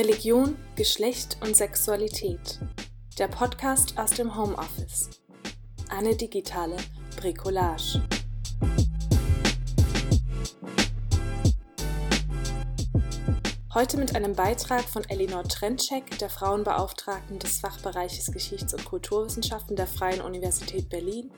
Religion, 0.00 0.56
Geschlecht 0.76 1.36
und 1.42 1.54
Sexualität. 1.54 2.58
Der 3.18 3.28
Podcast 3.28 3.98
aus 3.98 4.12
dem 4.12 4.34
Homeoffice. 4.34 5.10
Eine 5.90 6.16
digitale 6.16 6.78
Bricolage. 7.18 8.00
Heute 13.74 13.98
mit 13.98 14.16
einem 14.16 14.34
Beitrag 14.34 14.84
von 14.84 15.04
Elinor 15.10 15.44
Trentschek, 15.44 16.18
der 16.18 16.30
Frauenbeauftragten 16.30 17.38
des 17.38 17.58
Fachbereiches 17.58 18.32
Geschichts- 18.32 18.72
und 18.72 18.86
Kulturwissenschaften 18.86 19.76
der 19.76 19.86
Freien 19.86 20.22
Universität 20.22 20.88
Berlin 20.88 21.30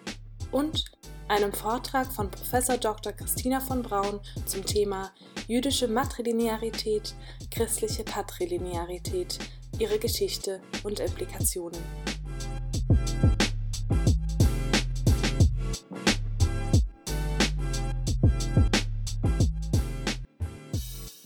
und 0.53 0.85
einem 1.33 1.55
Vortrag 1.55 2.13
von 2.13 2.31
Prof. 2.31 2.79
Dr. 2.79 3.13
Christina 3.15 3.61
von 3.61 3.83
Braun 3.83 4.21
zum 4.45 4.67
Thema 4.67 5.13
jüdische 5.49 5.89
Matrilinearität, 5.89 7.15
christliche 7.51 8.05
Patrilinearität, 8.05 9.39
ihre 9.79 9.99
Geschichte 9.99 10.61
und 10.83 11.01
Implikationen. 11.01 11.81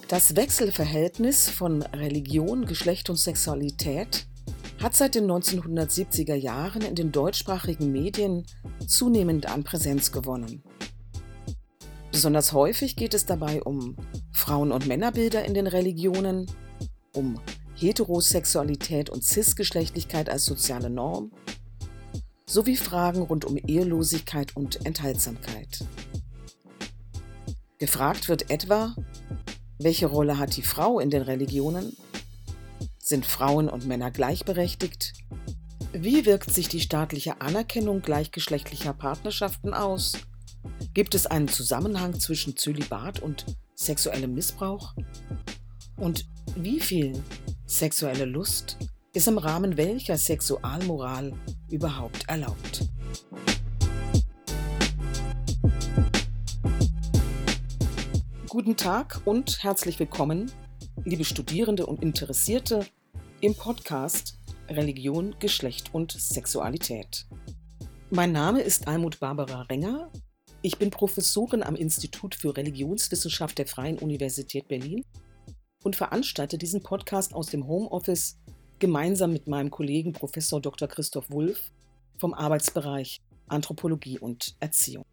Das 0.06 0.36
Wechselverhältnis 0.36 1.50
von 1.50 1.82
Religion, 1.82 2.64
Geschlecht 2.66 3.10
und 3.10 3.16
Sexualität 3.16 4.28
hat 4.82 4.94
seit 4.94 5.14
den 5.14 5.30
1970er 5.30 6.34
Jahren 6.34 6.82
in 6.82 6.94
den 6.94 7.12
deutschsprachigen 7.12 7.92
Medien 7.92 8.44
zunehmend 8.86 9.46
an 9.46 9.64
Präsenz 9.64 10.12
gewonnen. 10.12 10.62
Besonders 12.12 12.52
häufig 12.52 12.96
geht 12.96 13.14
es 13.14 13.26
dabei 13.26 13.62
um 13.62 13.96
Frauen- 14.32 14.72
und 14.72 14.86
Männerbilder 14.86 15.44
in 15.44 15.54
den 15.54 15.66
Religionen, 15.66 16.46
um 17.14 17.40
Heterosexualität 17.74 19.10
und 19.10 19.22
Cisgeschlechtlichkeit 19.22 20.30
als 20.30 20.44
soziale 20.44 20.88
Norm, 20.88 21.30
sowie 22.48 22.76
Fragen 22.76 23.22
rund 23.22 23.44
um 23.44 23.56
Ehelosigkeit 23.56 24.56
und 24.56 24.86
Enthaltsamkeit. 24.86 25.84
Gefragt 27.78 28.28
wird 28.28 28.50
etwa, 28.50 28.94
welche 29.78 30.06
Rolle 30.06 30.38
hat 30.38 30.56
die 30.56 30.62
Frau 30.62 30.98
in 30.98 31.10
den 31.10 31.22
Religionen 31.22 31.94
sind 33.06 33.24
Frauen 33.24 33.68
und 33.68 33.86
Männer 33.86 34.10
gleichberechtigt? 34.10 35.12
Wie 35.92 36.26
wirkt 36.26 36.52
sich 36.52 36.68
die 36.68 36.80
staatliche 36.80 37.40
Anerkennung 37.40 38.02
gleichgeschlechtlicher 38.02 38.92
Partnerschaften 38.92 39.74
aus? 39.74 40.14
Gibt 40.92 41.14
es 41.14 41.24
einen 41.26 41.46
Zusammenhang 41.46 42.18
zwischen 42.18 42.56
Zölibat 42.56 43.20
und 43.20 43.46
sexuellem 43.76 44.34
Missbrauch? 44.34 44.92
Und 45.96 46.26
wie 46.56 46.80
viel 46.80 47.22
sexuelle 47.64 48.24
Lust 48.24 48.76
ist 49.12 49.28
im 49.28 49.38
Rahmen 49.38 49.76
welcher 49.76 50.18
Sexualmoral 50.18 51.32
überhaupt 51.70 52.28
erlaubt? 52.28 52.88
Guten 58.48 58.76
Tag 58.76 59.20
und 59.24 59.62
herzlich 59.62 60.00
willkommen, 60.00 60.50
liebe 61.04 61.24
Studierende 61.24 61.86
und 61.86 62.02
Interessierte 62.02 62.84
im 63.46 63.54
Podcast 63.54 64.40
Religion, 64.68 65.36
Geschlecht 65.38 65.94
und 65.94 66.10
Sexualität. 66.10 67.26
Mein 68.10 68.32
Name 68.32 68.60
ist 68.60 68.88
Almut 68.88 69.20
Barbara 69.20 69.62
Renger. 69.62 70.10
Ich 70.62 70.78
bin 70.78 70.90
Professorin 70.90 71.62
am 71.62 71.76
Institut 71.76 72.34
für 72.34 72.56
Religionswissenschaft 72.56 73.56
der 73.58 73.68
Freien 73.68 74.00
Universität 74.00 74.66
Berlin 74.66 75.04
und 75.84 75.94
veranstalte 75.94 76.58
diesen 76.58 76.82
Podcast 76.82 77.34
aus 77.34 77.46
dem 77.46 77.68
Homeoffice 77.68 78.36
gemeinsam 78.80 79.32
mit 79.32 79.46
meinem 79.46 79.70
Kollegen 79.70 80.12
Professor 80.12 80.60
Dr. 80.60 80.88
Christoph 80.88 81.30
Wulff 81.30 81.70
vom 82.18 82.34
Arbeitsbereich 82.34 83.20
Anthropologie 83.46 84.18
und 84.18 84.56
Erziehung. 84.58 85.04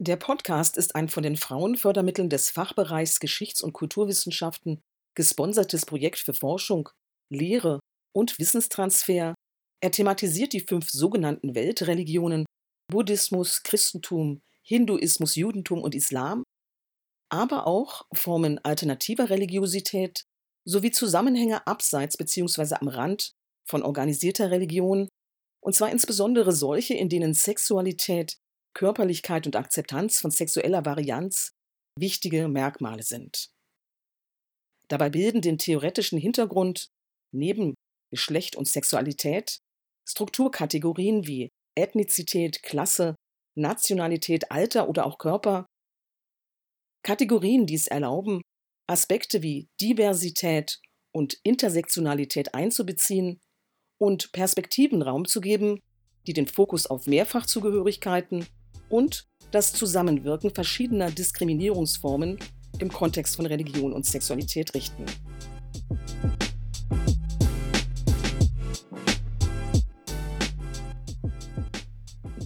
Der 0.00 0.16
Podcast 0.16 0.76
ist 0.76 0.96
ein 0.96 1.08
von 1.08 1.22
den 1.22 1.36
Frauenfördermitteln 1.36 2.30
des 2.30 2.50
Fachbereichs 2.50 3.20
Geschichts- 3.20 3.62
und 3.62 3.74
Kulturwissenschaften 3.74 4.80
gesponsertes 5.16 5.86
Projekt 5.86 6.18
für 6.18 6.34
Forschung, 6.34 6.88
Lehre 7.30 7.80
und 8.14 8.38
Wissenstransfer. 8.38 9.34
Er 9.82 9.90
thematisiert 9.90 10.52
die 10.52 10.60
fünf 10.60 10.90
sogenannten 10.90 11.54
Weltreligionen 11.54 12.44
Buddhismus, 12.90 13.62
Christentum, 13.62 14.40
Hinduismus, 14.62 15.36
Judentum 15.36 15.82
und 15.82 15.94
Islam, 15.94 16.42
aber 17.30 17.66
auch 17.66 18.06
Formen 18.12 18.58
alternativer 18.64 19.30
Religiosität 19.30 20.24
sowie 20.66 20.90
Zusammenhänge 20.90 21.66
abseits 21.66 22.16
bzw. 22.16 22.74
am 22.74 22.88
Rand 22.88 23.32
von 23.66 23.82
organisierter 23.82 24.50
Religion, 24.50 25.08
und 25.62 25.74
zwar 25.74 25.90
insbesondere 25.90 26.52
solche, 26.52 26.94
in 26.94 27.08
denen 27.08 27.34
Sexualität, 27.34 28.36
Körperlichkeit 28.74 29.46
und 29.46 29.56
Akzeptanz 29.56 30.20
von 30.20 30.30
sexueller 30.30 30.84
Varianz 30.84 31.52
wichtige 31.98 32.48
Merkmale 32.48 33.02
sind. 33.02 33.50
Dabei 34.90 35.08
bilden 35.08 35.40
den 35.40 35.56
theoretischen 35.56 36.18
Hintergrund 36.18 36.88
neben 37.32 37.74
Geschlecht 38.10 38.56
und 38.56 38.66
Sexualität 38.66 39.60
Strukturkategorien 40.08 41.26
wie 41.26 41.50
Ethnizität, 41.76 42.62
Klasse, 42.64 43.14
Nationalität, 43.56 44.50
Alter 44.50 44.88
oder 44.88 45.06
auch 45.06 45.18
Körper. 45.18 45.66
Kategorien, 47.04 47.66
die 47.66 47.76
es 47.76 47.86
erlauben, 47.86 48.42
Aspekte 48.88 49.42
wie 49.42 49.68
Diversität 49.80 50.80
und 51.12 51.38
Intersektionalität 51.44 52.54
einzubeziehen 52.54 53.40
und 53.98 54.32
Perspektiven 54.32 55.02
Raum 55.02 55.26
zu 55.26 55.40
geben, 55.40 55.78
die 56.26 56.32
den 56.32 56.48
Fokus 56.48 56.86
auf 56.86 57.06
Mehrfachzugehörigkeiten 57.06 58.46
und 58.88 59.28
das 59.52 59.72
Zusammenwirken 59.72 60.52
verschiedener 60.52 61.10
Diskriminierungsformen 61.10 62.38
im 62.80 62.90
Kontext 62.92 63.36
von 63.36 63.46
Religion 63.46 63.92
und 63.92 64.06
Sexualität 64.06 64.74
richten. 64.74 65.04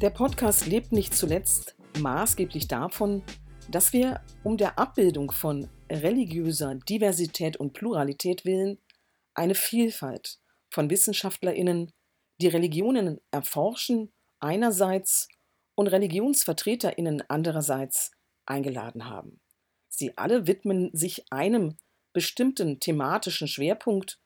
Der 0.00 0.10
Podcast 0.10 0.66
lebt 0.66 0.92
nicht 0.92 1.14
zuletzt 1.14 1.76
maßgeblich 1.98 2.68
davon, 2.68 3.22
dass 3.70 3.92
wir 3.92 4.20
um 4.42 4.56
der 4.56 4.78
Abbildung 4.78 5.30
von 5.30 5.68
religiöser 5.90 6.74
Diversität 6.74 7.56
und 7.56 7.72
Pluralität 7.72 8.44
willen 8.44 8.78
eine 9.34 9.54
Vielfalt 9.54 10.38
von 10.70 10.90
Wissenschaftlerinnen, 10.90 11.92
die 12.40 12.48
Religionen 12.48 13.20
erforschen, 13.30 14.12
einerseits 14.40 15.28
und 15.76 15.88
Religionsvertreterinnen 15.88 17.22
andererseits 17.28 18.12
eingeladen 18.46 19.08
haben. 19.08 19.40
Sie 19.96 20.16
alle 20.18 20.46
widmen 20.46 20.90
sich 20.92 21.24
einem 21.30 21.76
bestimmten 22.12 22.80
thematischen 22.80 23.48
Schwerpunkt, 23.48 24.18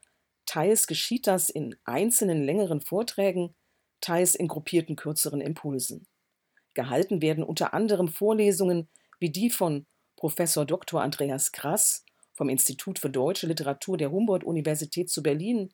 teils 0.47 0.87
geschieht 0.87 1.27
das 1.27 1.51
in 1.51 1.77
einzelnen 1.85 2.43
längeren 2.43 2.81
Vorträgen, 2.81 3.55
teils 4.01 4.35
in 4.35 4.49
gruppierten 4.49 4.97
kürzeren 4.97 5.41
Impulsen. 5.41 6.07
Gehalten 6.75 7.21
werden 7.21 7.45
unter 7.45 7.75
anderem 7.75 8.09
Vorlesungen 8.09 8.89
wie 9.19 9.31
die 9.31 9.51
von 9.51 9.87
Professor 10.17 10.65
Dr. 10.65 11.03
Andreas 11.03 11.53
Krass 11.53 12.05
vom 12.33 12.49
Institut 12.49 12.99
für 12.99 13.11
Deutsche 13.11 13.47
Literatur 13.47 13.97
der 13.97 14.11
Humboldt-Universität 14.11 15.11
zu 15.11 15.23
Berlin, 15.23 15.71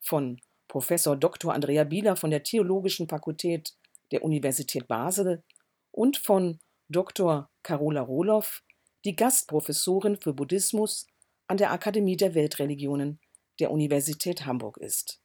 von 0.00 0.40
Professor 0.68 1.16
Dr. 1.16 1.52
Andrea 1.52 1.84
Bieler 1.84 2.16
von 2.16 2.30
der 2.30 2.42
Theologischen 2.42 3.08
Fakultät 3.08 3.74
der 4.10 4.22
Universität 4.22 4.88
Basel 4.88 5.42
und 5.90 6.16
von 6.16 6.60
Dr. 6.88 7.50
Carola 7.62 8.02
Rohloff 8.02 8.62
die 9.04 9.16
Gastprofessorin 9.16 10.16
für 10.16 10.32
Buddhismus 10.32 11.06
an 11.46 11.56
der 11.56 11.72
Akademie 11.72 12.16
der 12.16 12.34
Weltreligionen 12.34 13.20
der 13.58 13.70
Universität 13.70 14.46
Hamburg 14.46 14.78
ist. 14.78 15.20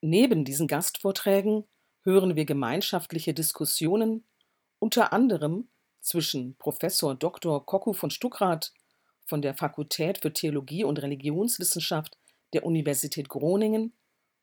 Neben 0.00 0.44
diesen 0.44 0.66
Gastvorträgen 0.66 1.64
hören 2.02 2.36
wir 2.36 2.44
gemeinschaftliche 2.44 3.34
Diskussionen, 3.34 4.24
unter 4.78 5.12
anderem 5.12 5.68
zwischen 6.00 6.56
Professor 6.56 7.14
Dr. 7.14 7.64
Koku 7.64 7.92
von 7.92 8.10
Stuckrad 8.10 8.72
von 9.26 9.42
der 9.42 9.54
Fakultät 9.54 10.18
für 10.18 10.32
Theologie 10.32 10.84
und 10.84 11.02
Religionswissenschaft 11.02 12.16
der 12.52 12.64
Universität 12.64 13.28
Groningen 13.28 13.92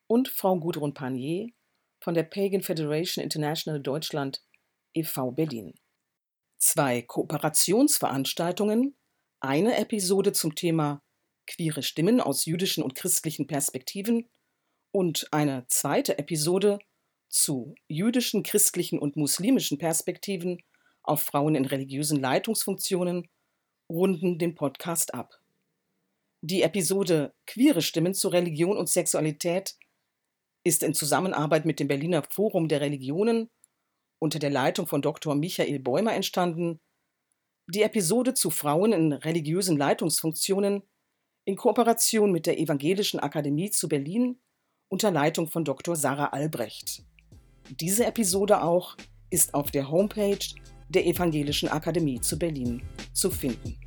und 0.08 0.28
Frau 0.28 0.60
Gudrun 0.60 0.94
Panier 0.94 1.52
von 2.02 2.14
der 2.14 2.24
Pagan 2.24 2.62
Federation 2.62 3.24
International 3.24 3.82
Deutschland 3.82 4.44
e.V. 4.94 5.32
Berlin 5.32 5.74
zwei 6.64 7.02
Kooperationsveranstaltungen, 7.02 8.96
eine 9.42 9.78
Episode 9.78 10.32
zum 10.32 10.56
Thema 10.56 11.02
queere 11.46 11.84
Stimmen 11.84 12.22
aus 12.22 12.46
jüdischen 12.46 12.84
und 12.84 12.96
christlichen 12.96 13.48
Perspektiven 13.48 14.30
und 14.92 15.28
eine 15.32 15.66
zweite 15.68 16.18
Episode 16.18 16.80
zu 17.28 17.76
jüdischen, 17.90 18.44
christlichen 18.44 18.98
und 18.98 19.18
muslimischen 19.18 19.78
Perspektiven 19.78 20.64
auf 21.02 21.22
Frauen 21.22 21.56
in 21.56 21.66
religiösen 21.66 22.22
Leitungsfunktionen 22.22 23.28
runden 23.90 24.40
den 24.40 24.56
Podcast 24.56 25.14
ab. 25.14 25.42
Die 26.42 26.62
Episode 26.62 27.34
Queere 27.46 27.82
Stimmen 27.82 28.14
zu 28.14 28.30
Religion 28.30 28.78
und 28.78 28.88
Sexualität 28.90 29.76
ist 30.64 30.82
in 30.82 30.94
Zusammenarbeit 30.94 31.66
mit 31.66 31.82
dem 31.82 31.90
Berliner 31.90 32.24
Forum 32.24 32.70
der 32.70 32.80
Religionen 32.80 33.50
unter 34.24 34.40
der 34.40 34.50
Leitung 34.50 34.88
von 34.88 35.02
Dr. 35.02 35.36
Michael 35.36 35.80
Bäumer 35.80 36.14
entstanden. 36.14 36.80
Die 37.68 37.82
Episode 37.82 38.34
zu 38.34 38.52
Frauen 38.52 38.94
in 38.94 39.12
religiösen 39.12 39.78
Leitungsfunktionen 39.78 40.82
in 41.44 41.58
Kooperation 41.58 42.32
mit 42.32 42.46
der 42.46 42.58
Evangelischen 42.58 43.20
Akademie 43.20 43.70
zu 43.70 43.90
Berlin 43.90 44.40
unter 44.88 45.12
Leitung 45.12 45.50
von 45.50 45.66
Dr. 45.66 45.98
Sarah 45.98 46.28
Albrecht. 46.28 47.04
Diese 47.82 48.06
Episode 48.06 48.64
auch 48.64 48.96
ist 49.30 49.54
auf 49.54 49.72
der 49.72 49.92
Homepage 49.92 50.46
der 50.88 51.06
Evangelischen 51.06 51.68
Akademie 51.68 52.22
zu 52.22 52.40
Berlin 52.40 52.82
zu 53.12 53.30
finden. 53.30 53.78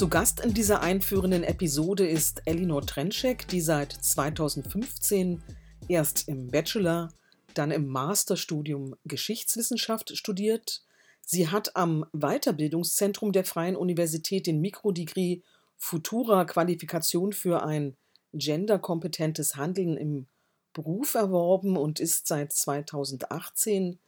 Zu 0.00 0.08
Gast 0.08 0.40
in 0.40 0.54
dieser 0.54 0.80
einführenden 0.80 1.44
Episode 1.44 2.08
ist 2.08 2.40
Elinor 2.46 2.86
Trenschek, 2.86 3.46
die 3.48 3.60
seit 3.60 3.92
2015 3.92 5.42
erst 5.88 6.26
im 6.26 6.48
Bachelor, 6.50 7.12
dann 7.52 7.70
im 7.70 7.86
Masterstudium 7.86 8.96
Geschichtswissenschaft 9.04 10.16
studiert. 10.16 10.80
Sie 11.20 11.48
hat 11.48 11.76
am 11.76 12.06
Weiterbildungszentrum 12.14 13.32
der 13.32 13.44
Freien 13.44 13.76
Universität 13.76 14.46
den 14.46 14.62
Mikrodegree 14.62 15.42
Futura 15.76 16.46
Qualifikation 16.46 17.34
für 17.34 17.62
ein 17.62 17.94
genderkompetentes 18.32 19.56
Handeln 19.56 19.98
im 19.98 20.28
Beruf 20.72 21.12
erworben 21.14 21.76
und 21.76 22.00
ist 22.00 22.26
seit 22.26 22.54
2018 22.54 23.98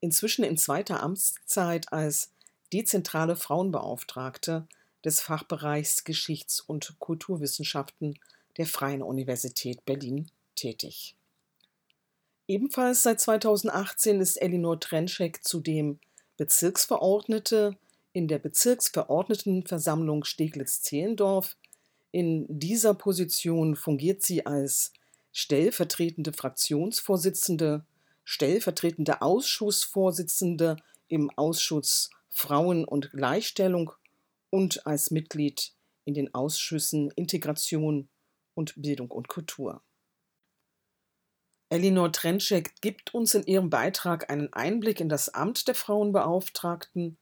inzwischen 0.00 0.44
in 0.44 0.56
zweiter 0.56 1.02
Amtszeit 1.02 1.92
als 1.92 2.32
dezentrale 2.72 3.36
Frauenbeauftragte 3.36 4.66
des 5.04 5.20
Fachbereichs 5.20 6.04
Geschichts- 6.04 6.60
und 6.60 6.96
Kulturwissenschaften 6.98 8.18
der 8.56 8.66
Freien 8.66 9.02
Universität 9.02 9.84
Berlin 9.84 10.30
tätig. 10.54 11.16
Ebenfalls 12.46 13.02
seit 13.02 13.20
2018 13.20 14.20
ist 14.20 14.36
Elinor 14.36 14.80
Trenschek 14.80 15.44
zudem 15.44 16.00
Bezirksverordnete 16.36 17.76
in 18.12 18.28
der 18.28 18.38
Bezirksverordnetenversammlung 18.38 20.24
Steglitz-Zehlendorf. 20.24 21.56
In 22.10 22.46
dieser 22.48 22.94
Position 22.94 23.74
fungiert 23.74 24.22
sie 24.22 24.44
als 24.44 24.92
stellvertretende 25.32 26.32
Fraktionsvorsitzende, 26.32 27.86
stellvertretende 28.24 29.22
Ausschussvorsitzende 29.22 30.76
im 31.08 31.30
Ausschuss 31.30 32.10
Frauen 32.28 32.84
und 32.84 33.12
Gleichstellung 33.12 33.92
und 34.52 34.86
als 34.86 35.10
Mitglied 35.10 35.72
in 36.04 36.12
den 36.12 36.34
Ausschüssen 36.34 37.10
Integration 37.12 38.10
und 38.54 38.74
Bildung 38.76 39.10
und 39.10 39.28
Kultur. 39.28 39.82
Elinor 41.70 42.12
Trenschek 42.12 42.82
gibt 42.82 43.14
uns 43.14 43.34
in 43.34 43.44
ihrem 43.44 43.70
Beitrag 43.70 44.28
einen 44.30 44.52
Einblick 44.52 45.00
in 45.00 45.08
das 45.08 45.30
Amt 45.30 45.68
der 45.68 45.74
Frauenbeauftragten. 45.74 47.16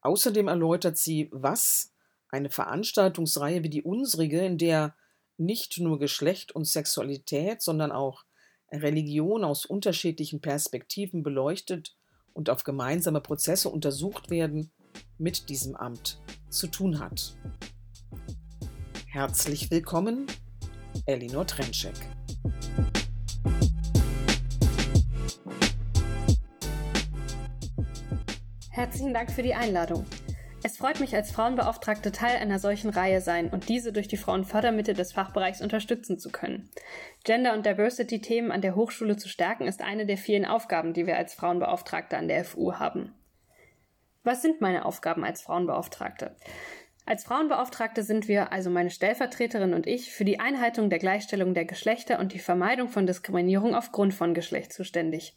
Außerdem 0.00 0.48
erläutert 0.48 0.98
sie, 0.98 1.28
was 1.30 1.92
eine 2.30 2.50
Veranstaltungsreihe 2.50 3.62
wie 3.62 3.70
die 3.70 3.84
unsrige, 3.84 4.44
in 4.44 4.58
der 4.58 4.96
nicht 5.36 5.78
nur 5.78 6.00
Geschlecht 6.00 6.50
und 6.50 6.64
Sexualität, 6.64 7.62
sondern 7.62 7.92
auch 7.92 8.24
Religion 8.72 9.44
aus 9.44 9.66
unterschiedlichen 9.66 10.40
Perspektiven 10.40 11.22
beleuchtet 11.22 11.96
und 12.32 12.50
auf 12.50 12.64
gemeinsame 12.64 13.20
Prozesse 13.20 13.68
untersucht 13.68 14.30
werden, 14.30 14.72
mit 15.18 15.48
diesem 15.48 15.76
Amt 15.76 16.20
zu 16.48 16.66
tun 16.66 16.98
hat. 16.98 17.34
Herzlich 19.06 19.70
willkommen, 19.70 20.26
Elinor 21.06 21.46
Trenschek. 21.46 21.94
Herzlichen 28.70 29.12
Dank 29.12 29.30
für 29.30 29.42
die 29.42 29.54
Einladung. 29.54 30.06
Es 30.64 30.76
freut 30.76 31.00
mich, 31.00 31.14
als 31.14 31.32
Frauenbeauftragte 31.32 32.12
Teil 32.12 32.36
einer 32.36 32.60
solchen 32.60 32.88
Reihe 32.88 33.20
sein 33.20 33.50
und 33.50 33.68
diese 33.68 33.92
durch 33.92 34.06
die 34.06 34.16
Frauenfördermittel 34.16 34.94
des 34.94 35.12
Fachbereichs 35.12 35.60
unterstützen 35.60 36.18
zu 36.18 36.30
können. 36.30 36.70
Gender- 37.24 37.54
und 37.54 37.66
Diversity-Themen 37.66 38.52
an 38.52 38.60
der 38.60 38.76
Hochschule 38.76 39.16
zu 39.16 39.28
stärken 39.28 39.66
ist 39.66 39.82
eine 39.82 40.06
der 40.06 40.16
vielen 40.16 40.44
Aufgaben, 40.44 40.94
die 40.94 41.06
wir 41.06 41.16
als 41.16 41.34
Frauenbeauftragte 41.34 42.16
an 42.16 42.28
der 42.28 42.44
FU 42.44 42.74
haben. 42.74 43.12
Was 44.24 44.40
sind 44.40 44.60
meine 44.60 44.84
Aufgaben 44.84 45.24
als 45.24 45.42
Frauenbeauftragte? 45.42 46.36
Als 47.04 47.24
Frauenbeauftragte 47.24 48.04
sind 48.04 48.28
wir, 48.28 48.52
also 48.52 48.70
meine 48.70 48.90
Stellvertreterin 48.90 49.74
und 49.74 49.88
ich, 49.88 50.12
für 50.12 50.24
die 50.24 50.38
Einhaltung 50.38 50.90
der 50.90 51.00
Gleichstellung 51.00 51.54
der 51.54 51.64
Geschlechter 51.64 52.20
und 52.20 52.32
die 52.32 52.38
Vermeidung 52.38 52.88
von 52.88 53.04
Diskriminierung 53.04 53.74
aufgrund 53.74 54.14
von 54.14 54.32
Geschlecht 54.32 54.72
zuständig. 54.72 55.36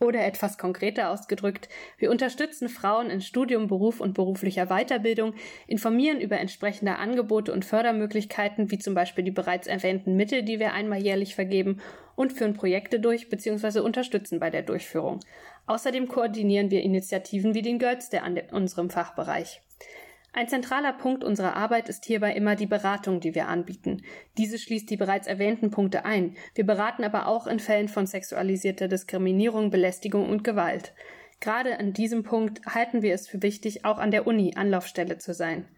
Oder 0.00 0.26
etwas 0.26 0.58
konkreter 0.58 1.10
ausgedrückt, 1.10 1.68
wir 1.98 2.10
unterstützen 2.10 2.68
Frauen 2.68 3.10
in 3.10 3.20
Studium, 3.20 3.68
Beruf 3.68 4.00
und 4.00 4.14
beruflicher 4.14 4.66
Weiterbildung, 4.66 5.34
informieren 5.68 6.20
über 6.20 6.40
entsprechende 6.40 6.96
Angebote 6.96 7.52
und 7.52 7.64
Fördermöglichkeiten, 7.64 8.72
wie 8.72 8.78
zum 8.80 8.94
Beispiel 8.94 9.22
die 9.22 9.30
bereits 9.30 9.68
erwähnten 9.68 10.16
Mittel, 10.16 10.42
die 10.42 10.58
wir 10.58 10.72
einmal 10.72 11.00
jährlich 11.00 11.36
vergeben, 11.36 11.80
und 12.16 12.32
führen 12.32 12.54
Projekte 12.54 12.98
durch 12.98 13.28
bzw. 13.28 13.80
unterstützen 13.80 14.40
bei 14.40 14.50
der 14.50 14.62
Durchführung. 14.62 15.20
Außerdem 15.66 16.08
koordinieren 16.08 16.70
wir 16.70 16.82
Initiativen 16.82 17.54
wie 17.54 17.62
den 17.62 17.78
Girls 17.78 18.10
Day 18.10 18.20
an 18.20 18.38
unserem 18.52 18.90
Fachbereich. 18.90 19.62
Ein 20.36 20.48
zentraler 20.48 20.92
Punkt 20.92 21.22
unserer 21.22 21.54
Arbeit 21.54 21.88
ist 21.88 22.04
hierbei 22.04 22.32
immer 22.34 22.56
die 22.56 22.66
Beratung, 22.66 23.20
die 23.20 23.36
wir 23.36 23.46
anbieten. 23.46 24.02
Diese 24.36 24.58
schließt 24.58 24.90
die 24.90 24.96
bereits 24.96 25.28
erwähnten 25.28 25.70
Punkte 25.70 26.04
ein. 26.04 26.36
Wir 26.56 26.66
beraten 26.66 27.04
aber 27.04 27.28
auch 27.28 27.46
in 27.46 27.60
Fällen 27.60 27.86
von 27.86 28.06
sexualisierter 28.06 28.88
Diskriminierung, 28.88 29.70
Belästigung 29.70 30.28
und 30.28 30.42
Gewalt. 30.42 30.92
Gerade 31.40 31.78
an 31.78 31.92
diesem 31.92 32.24
Punkt 32.24 32.66
halten 32.66 33.02
wir 33.02 33.14
es 33.14 33.28
für 33.28 33.42
wichtig, 33.42 33.84
auch 33.84 33.98
an 33.98 34.10
der 34.10 34.26
Uni 34.26 34.54
Anlaufstelle 34.56 35.18
zu 35.18 35.34
sein. 35.34 35.68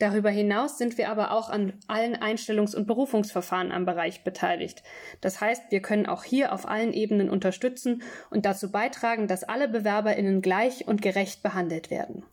Darüber 0.00 0.30
hinaus 0.30 0.78
sind 0.78 0.96
wir 0.96 1.10
aber 1.10 1.30
auch 1.30 1.50
an 1.50 1.74
allen 1.86 2.16
Einstellungs- 2.16 2.74
und 2.74 2.86
Berufungsverfahren 2.86 3.70
am 3.70 3.84
Bereich 3.84 4.24
beteiligt. 4.24 4.82
Das 5.20 5.42
heißt, 5.42 5.64
wir 5.70 5.82
können 5.82 6.06
auch 6.06 6.24
hier 6.24 6.54
auf 6.54 6.66
allen 6.66 6.94
Ebenen 6.94 7.28
unterstützen 7.28 8.02
und 8.30 8.46
dazu 8.46 8.72
beitragen, 8.72 9.28
dass 9.28 9.44
alle 9.44 9.68
Bewerberinnen 9.68 10.40
gleich 10.40 10.88
und 10.88 11.02
gerecht 11.02 11.42
behandelt 11.42 11.90
werden. 11.90 12.24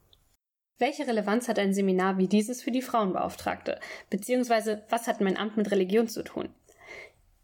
Welche 0.79 1.05
Relevanz 1.07 1.49
hat 1.49 1.59
ein 1.59 1.73
Seminar 1.73 2.17
wie 2.17 2.27
dieses 2.27 2.63
für 2.63 2.71
die 2.71 2.81
Frauenbeauftragte? 2.81 3.81
Beziehungsweise, 4.09 4.83
was 4.89 5.07
hat 5.07 5.19
mein 5.19 5.35
Amt 5.35 5.57
mit 5.57 5.69
Religion 5.69 6.07
zu 6.07 6.23
tun? 6.23 6.47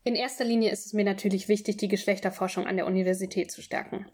In 0.05 0.15
erster 0.15 0.45
Linie 0.45 0.71
ist 0.71 0.85
es 0.85 0.93
mir 0.93 1.03
natürlich 1.03 1.49
wichtig, 1.49 1.75
die 1.77 1.89
Geschlechterforschung 1.89 2.65
an 2.65 2.77
der 2.77 2.85
Universität 2.85 3.51
zu 3.51 3.61
stärken. 3.61 4.05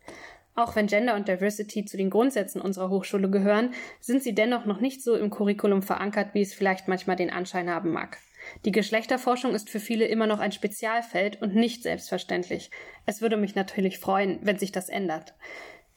Auch 0.60 0.76
wenn 0.76 0.88
Gender 0.88 1.16
und 1.16 1.30
Diversity 1.30 1.86
zu 1.86 1.96
den 1.96 2.10
Grundsätzen 2.10 2.60
unserer 2.60 2.90
Hochschule 2.90 3.30
gehören, 3.30 3.74
sind 4.02 4.22
sie 4.22 4.36
dennoch 4.36 4.66
noch 4.66 4.82
nicht 4.82 5.02
so 5.02 5.16
im 5.16 5.30
Curriculum 5.30 5.82
verankert, 5.82 6.34
wie 6.34 6.42
es 6.42 6.54
vielleicht 6.54 6.90
manchmal 6.90 7.16
den 7.16 7.30
Anschein 7.30 7.70
haben 7.70 7.92
mag. 7.94 8.18
Die 8.66 8.74
Geschlechterforschung 8.74 9.56
ist 9.56 9.70
für 9.70 9.80
viele 9.80 10.04
immer 10.08 10.28
noch 10.28 10.40
ein 10.40 10.52
Spezialfeld 10.52 11.42
und 11.42 11.56
nicht 11.56 11.84
selbstverständlich. 11.84 12.72
Es 13.06 13.22
würde 13.22 13.38
mich 13.38 13.56
natürlich 13.56 14.00
freuen, 14.00 14.40
wenn 14.42 14.60
sich 14.60 14.74
das 14.74 14.90
ändert. 14.90 15.34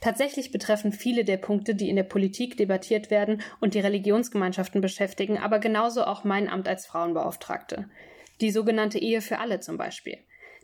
Tatsächlich 0.01 0.53
betreffen 0.53 0.93
viele 0.93 1.25
der 1.25 1.39
Punkte, 1.39 1.75
die 1.75 1.89
in 1.89 1.97
der 1.97 2.05
Politik 2.05 2.57
debattiert 2.57 3.11
werden 3.11 3.43
und 3.59 3.75
die 3.75 3.81
Religionsgemeinschaften 3.81 4.81
beschäftigen, 4.81 5.39
aber 5.39 5.59
genauso 5.59 6.05
auch 6.05 6.23
mein 6.23 6.49
Amt 6.49 6.69
als 6.69 6.87
Frauenbeauftragte. 6.87 7.89
Die 8.41 8.53
sogenannte 8.53 9.01
Ehe 9.01 9.23
für 9.23 9.41
alle 9.41 9.59
zum 9.59 9.77
Beispiel. 9.77 10.19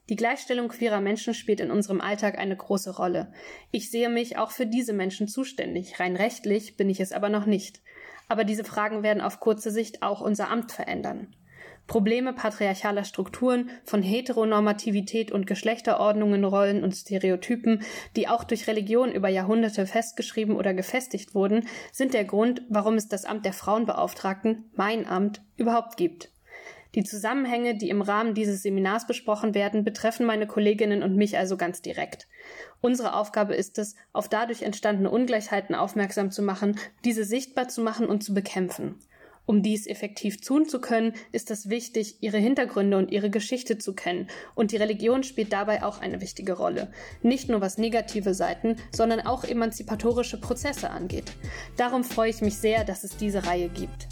Die 0.09 0.17
Gleichstellung 0.17 0.69
queerer 0.69 1.01
Menschen 1.01 1.35
spielt 1.35 1.61
in 1.61 1.71
unserem 1.71 2.01
Alltag 2.01 2.39
eine 2.39 2.57
große 2.57 2.97
Rolle. 2.97 3.31
Ich 3.71 3.91
sehe 3.91 4.09
mich 4.09 4.39
auch 4.39 4.53
für 4.53 4.65
diese 4.65 4.95
Menschen 4.95 5.29
zuständig. 5.29 6.01
Rein 6.01 6.17
rechtlich 6.17 6.77
bin 6.77 6.89
ich 6.89 7.01
es 7.01 7.13
aber 7.13 7.29
noch 7.29 7.45
nicht. 7.45 7.83
Aber 8.27 8.45
diese 8.45 8.65
Fragen 8.65 9.03
werden 9.03 9.21
auf 9.21 9.41
kurze 9.41 9.71
Sicht 9.71 10.03
auch 10.03 10.21
unser 10.23 10.51
Amt 10.51 10.73
verändern. 10.73 11.35
Probleme 11.87 12.35
patriarchaler 12.35 13.05
Strukturen, 13.05 13.71
von 13.85 14.03
Heteronormativität 14.03 15.33
und 15.33 15.47
Geschlechterordnungen, 15.47 16.45
Rollen 16.45 16.85
und 16.85 16.95
Stereotypen, 16.95 17.83
die 18.15 18.29
auch 18.29 18.45
durch 18.45 18.67
Religion 18.67 19.11
über 19.11 19.31
Jahrhunderte 19.31 19.87
festgeschrieben 19.87 20.55
oder 20.55 20.75
gefestigt 20.75 21.35
wurden, 21.35 21.67
sind 21.91 22.13
der 22.13 22.25
Grund, 22.25 22.63
warum 22.69 22.95
es 22.95 23.09
das 23.09 23.25
Amt 23.25 23.47
der 23.47 23.55
Frauenbeauftragten, 23.55 24.71
mein 24.77 25.07
Amt, 25.07 25.41
überhaupt 25.57 25.97
gibt. 25.97 26.31
Die 26.95 27.05
Zusammenhänge, 27.05 27.77
die 27.77 27.91
im 27.91 28.01
Rahmen 28.01 28.35
dieses 28.35 28.63
Seminars 28.63 29.07
besprochen 29.07 29.55
werden, 29.55 29.85
betreffen 29.85 30.25
meine 30.25 30.47
Kolleginnen 30.47 31.03
und 31.03 31.17
mich 31.17 31.37
also 31.37 31.57
ganz 31.57 31.83
direkt. 31.83 32.29
Unsere 32.81 33.15
Aufgabe 33.15 33.55
ist 33.55 33.79
es, 33.79 33.95
auf 34.13 34.29
dadurch 34.29 34.63
entstandene 34.63 35.11
Ungleichheiten 35.11 35.75
aufmerksam 35.75 36.31
zu 36.31 36.43
machen, 36.43 36.79
diese 37.05 37.25
sichtbar 37.25 37.69
zu 37.69 37.83
machen 37.83 38.07
und 38.07 38.23
zu 38.25 38.33
bekämpfen. 38.33 38.97
Um 39.49 39.63
dies 39.63 39.87
effektiv 39.87 40.43
tun 40.43 40.69
zu 40.69 40.79
können, 40.79 41.15
ist 41.33 41.51
es 41.51 41.71
wichtig, 41.71 42.23
ihre 42.23 42.37
Hintergründe 42.37 42.99
und 42.99 43.11
ihre 43.11 43.31
Geschichte 43.31 43.79
zu 43.79 43.95
kennen. 43.95 44.29
Und 44.55 44.73
die 44.73 44.77
Religion 44.77 45.23
spielt 45.23 45.55
dabei 45.55 45.83
auch 45.83 46.03
eine 46.03 46.21
wichtige 46.21 46.53
Rolle. 46.53 46.93
Nicht 47.23 47.49
nur 47.49 47.63
was 47.63 47.79
negative 47.79 48.35
Seiten, 48.35 48.77
sondern 48.95 49.21
auch 49.21 49.45
emanzipatorische 49.45 50.39
Prozesse 50.39 50.91
angeht. 50.91 51.33
Darum 51.79 52.05
freue 52.05 52.29
ich 52.29 52.43
mich 52.43 52.59
sehr, 52.59 52.85
dass 52.85 53.05
es 53.05 53.17
diese 53.17 53.47
Reihe 53.47 53.71
gibt. 53.71 54.09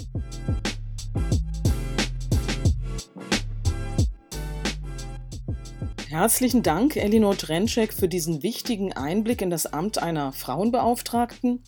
Herzlichen 6.18 6.62
Dank, 6.62 6.96
Elinor 6.96 7.36
Trenczek, 7.36 7.92
für 7.92 8.08
diesen 8.08 8.42
wichtigen 8.42 8.94
Einblick 8.94 9.42
in 9.42 9.50
das 9.50 9.66
Amt 9.66 10.02
einer 10.02 10.32
Frauenbeauftragten. 10.32 11.62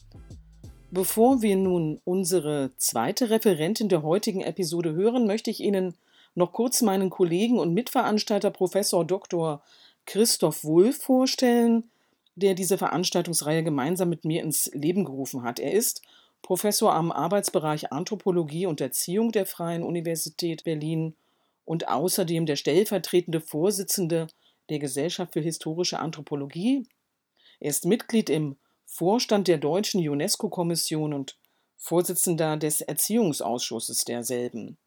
Bevor 0.90 1.42
wir 1.42 1.54
nun 1.54 2.00
unsere 2.04 2.70
zweite 2.78 3.28
Referentin 3.28 3.90
der 3.90 4.02
heutigen 4.02 4.40
Episode 4.40 4.94
hören, 4.94 5.26
möchte 5.26 5.50
ich 5.50 5.60
Ihnen 5.60 5.96
noch 6.34 6.54
kurz 6.54 6.80
meinen 6.80 7.10
Kollegen 7.10 7.58
und 7.58 7.74
Mitveranstalter 7.74 8.50
Professor 8.50 9.04
Dr. 9.04 9.62
Christoph 10.06 10.64
Wulff 10.64 10.96
vorstellen, 10.96 11.90
der 12.34 12.54
diese 12.54 12.78
Veranstaltungsreihe 12.78 13.62
gemeinsam 13.62 14.08
mit 14.08 14.24
mir 14.24 14.42
ins 14.42 14.70
Leben 14.72 15.04
gerufen 15.04 15.42
hat. 15.42 15.60
Er 15.60 15.72
ist 15.72 16.00
Professor 16.40 16.94
am 16.94 17.12
Arbeitsbereich 17.12 17.92
Anthropologie 17.92 18.64
und 18.64 18.80
Erziehung 18.80 19.30
der 19.30 19.44
Freien 19.44 19.82
Universität 19.82 20.64
Berlin 20.64 21.16
und 21.68 21.86
außerdem 21.86 22.46
der 22.46 22.56
stellvertretende 22.56 23.42
Vorsitzende 23.42 24.28
der 24.70 24.78
Gesellschaft 24.78 25.34
für 25.34 25.40
historische 25.40 25.98
Anthropologie. 25.98 26.88
Er 27.60 27.68
ist 27.68 27.84
Mitglied 27.84 28.30
im 28.30 28.56
Vorstand 28.86 29.48
der 29.48 29.58
Deutschen 29.58 30.00
UNESCO-Kommission 30.00 31.12
und 31.12 31.38
Vorsitzender 31.76 32.56
des 32.56 32.80
Erziehungsausschusses 32.80 34.06
derselben. 34.06 34.78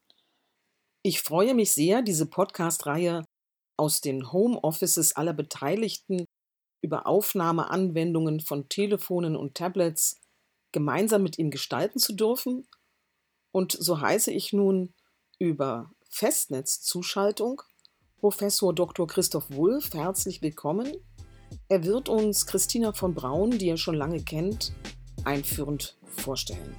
Ich 1.03 1.21
freue 1.21 1.53
mich 1.53 1.71
sehr, 1.71 2.01
diese 2.01 2.25
Podcast-Reihe 2.25 3.25
aus 3.77 4.01
den 4.01 4.31
Homeoffices 4.31 5.15
aller 5.15 5.33
Beteiligten 5.33 6.25
über 6.81 7.05
Aufnahmeanwendungen 7.05 8.39
von 8.39 8.69
Telefonen 8.69 9.35
und 9.35 9.53
Tablets 9.53 10.19
gemeinsam 10.71 11.21
mit 11.21 11.37
ihm 11.37 11.51
gestalten 11.51 11.99
zu 11.99 12.13
dürfen. 12.13 12.67
Und 13.51 13.71
so 13.71 14.01
heiße 14.01 14.31
ich 14.31 14.51
nun 14.51 14.95
über 15.37 15.91
Festnetzzuschaltung 16.13 17.61
Professor 18.19 18.75
Dr. 18.75 19.07
Christoph 19.07 19.49
Wulff 19.49 19.93
herzlich 19.93 20.41
willkommen. 20.41 20.87
Er 21.69 21.85
wird 21.85 22.09
uns 22.09 22.45
Christina 22.45 22.91
von 22.91 23.15
Braun, 23.15 23.51
die 23.51 23.69
er 23.69 23.77
schon 23.77 23.95
lange 23.95 24.21
kennt, 24.21 24.73
einführend 25.23 25.97
vorstellen. 26.03 26.75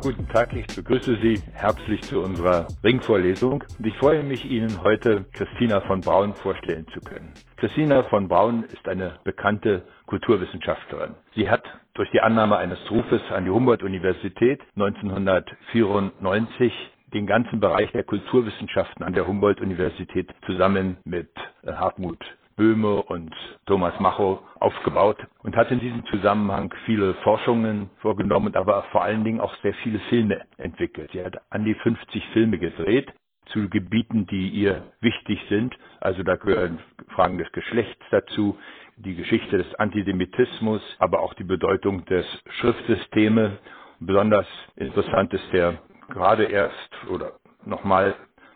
Guten 0.00 0.26
Tag, 0.28 0.52
ich 0.54 0.66
begrüße 0.68 1.18
Sie 1.20 1.40
herzlich 1.52 2.00
zu 2.02 2.20
unserer 2.20 2.66
Ringvorlesung 2.82 3.64
und 3.78 3.86
ich 3.86 3.96
freue 3.98 4.22
mich, 4.22 4.44
Ihnen 4.44 4.82
heute 4.82 5.26
Christina 5.32 5.80
von 5.82 6.00
Braun 6.00 6.34
vorstellen 6.34 6.86
zu 6.94 7.00
können. 7.00 7.34
Christina 7.56 8.04
von 8.04 8.28
Braun 8.28 8.64
ist 8.64 8.88
eine 8.88 9.18
bekannte 9.24 9.84
Kulturwissenschaftlerin. 10.06 11.14
Sie 11.34 11.48
hat 11.48 11.62
durch 11.94 12.10
die 12.10 12.20
Annahme 12.20 12.56
eines 12.56 12.78
Rufes 12.90 13.22
an 13.30 13.44
die 13.44 13.50
Humboldt-Universität 13.50 14.60
1994 14.76 16.72
den 17.12 17.26
ganzen 17.26 17.60
Bereich 17.60 17.92
der 17.92 18.04
Kulturwissenschaften 18.04 19.04
an 19.04 19.12
der 19.12 19.26
Humboldt-Universität 19.26 20.30
zusammen 20.46 20.96
mit 21.04 21.30
äh, 21.62 21.72
Hartmut 21.72 22.18
Böhme 22.56 23.02
und 23.02 23.34
Thomas 23.66 23.98
Macho 23.98 24.42
aufgebaut 24.60 25.18
und 25.42 25.56
hat 25.56 25.70
in 25.70 25.80
diesem 25.80 26.04
Zusammenhang 26.06 26.72
viele 26.84 27.14
Forschungen 27.14 27.90
vorgenommen, 28.00 28.54
aber 28.54 28.84
vor 28.92 29.02
allen 29.02 29.24
Dingen 29.24 29.40
auch 29.40 29.54
sehr 29.62 29.74
viele 29.82 29.98
Filme 30.10 30.42
entwickelt. 30.58 31.10
Sie 31.12 31.24
hat 31.24 31.36
an 31.50 31.64
die 31.64 31.74
50 31.74 32.24
Filme 32.32 32.58
gedreht 32.58 33.12
zu 33.46 33.68
Gebieten, 33.68 34.26
die 34.26 34.48
ihr 34.50 34.82
wichtig 35.00 35.40
sind. 35.48 35.76
Also 36.00 36.22
da 36.22 36.36
gehören 36.36 36.78
Fragen 37.08 37.38
des 37.38 37.50
Geschlechts 37.52 38.04
dazu, 38.10 38.56
die 38.96 39.14
Geschichte 39.14 39.58
des 39.58 39.74
Antisemitismus, 39.76 40.80
aber 40.98 41.20
auch 41.20 41.34
die 41.34 41.44
Bedeutung 41.44 42.04
des 42.06 42.26
Schriftsystems. 42.60 43.52
Besonders 44.00 44.46
interessant 44.76 45.32
ist 45.32 45.52
der 45.52 45.78
gerade 46.08 46.44
erst 46.44 46.90
oder 47.08 47.32
nochmal 47.64 48.14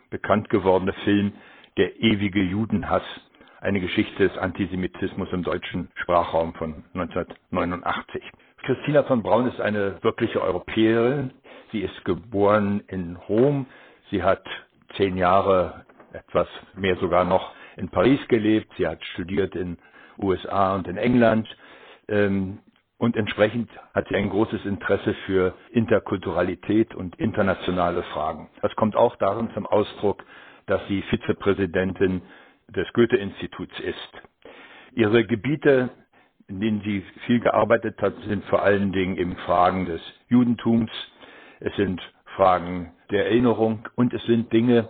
bekannt 0.09 0.49
gewordene 0.49 0.93
Film 1.03 1.33
Der 1.77 1.99
ewige 2.01 2.41
Judenhass, 2.41 3.03
eine 3.61 3.79
Geschichte 3.79 4.27
des 4.27 4.37
Antisemitismus 4.37 5.29
im 5.31 5.43
deutschen 5.43 5.89
Sprachraum 5.95 6.53
von 6.55 6.83
1989. 6.93 8.23
Christina 8.63 9.03
von 9.03 9.21
Braun 9.21 9.47
ist 9.47 9.61
eine 9.61 10.01
wirkliche 10.03 10.41
Europäerin. 10.41 11.31
Sie 11.71 11.81
ist 11.81 12.03
geboren 12.05 12.81
in 12.87 13.15
Rom. 13.15 13.67
Sie 14.09 14.23
hat 14.23 14.43
zehn 14.95 15.17
Jahre, 15.17 15.85
etwas 16.13 16.47
mehr 16.75 16.95
sogar 16.97 17.23
noch, 17.25 17.51
in 17.75 17.89
Paris 17.89 18.19
gelebt. 18.27 18.71
Sie 18.77 18.87
hat 18.87 19.03
studiert 19.13 19.55
in 19.55 19.77
USA 20.19 20.75
und 20.75 20.87
in 20.87 20.97
England. 20.97 21.47
Ähm, 22.07 22.59
und 22.97 23.15
entsprechend 23.15 23.69
hat 23.93 24.07
sie 24.07 24.15
ein 24.15 24.29
großes 24.29 24.65
Interesse 24.65 25.13
für 25.25 25.53
Interkulturalität 25.71 26.95
und 26.95 27.15
internationale 27.19 28.01
Fragen. 28.03 28.49
Das 28.61 28.75
kommt 28.75 28.95
auch 28.95 29.15
darin 29.17 29.49
zum 29.53 29.67
Ausdruck, 29.67 30.23
dass 30.65 30.81
sie 30.87 31.03
Vizepräsidentin 31.03 32.21
des 32.69 32.91
Goethe-Instituts 32.93 33.79
ist. 33.79 34.21
Ihre 34.93 35.25
Gebiete, 35.25 35.89
in 36.47 36.59
denen 36.59 36.81
sie 36.81 37.03
viel 37.27 37.39
gearbeitet 37.39 38.01
hat, 38.01 38.15
sind 38.27 38.43
vor 38.45 38.63
allen 38.63 38.91
Dingen 38.91 39.15
eben 39.17 39.35
Fragen 39.45 39.85
des 39.85 40.01
Judentums, 40.27 40.91
es 41.59 41.75
sind 41.75 42.01
Fragen 42.35 42.93
der 43.11 43.25
Erinnerung 43.25 43.87
und 43.95 44.13
es 44.13 44.23
sind 44.25 44.51
Dinge 44.51 44.89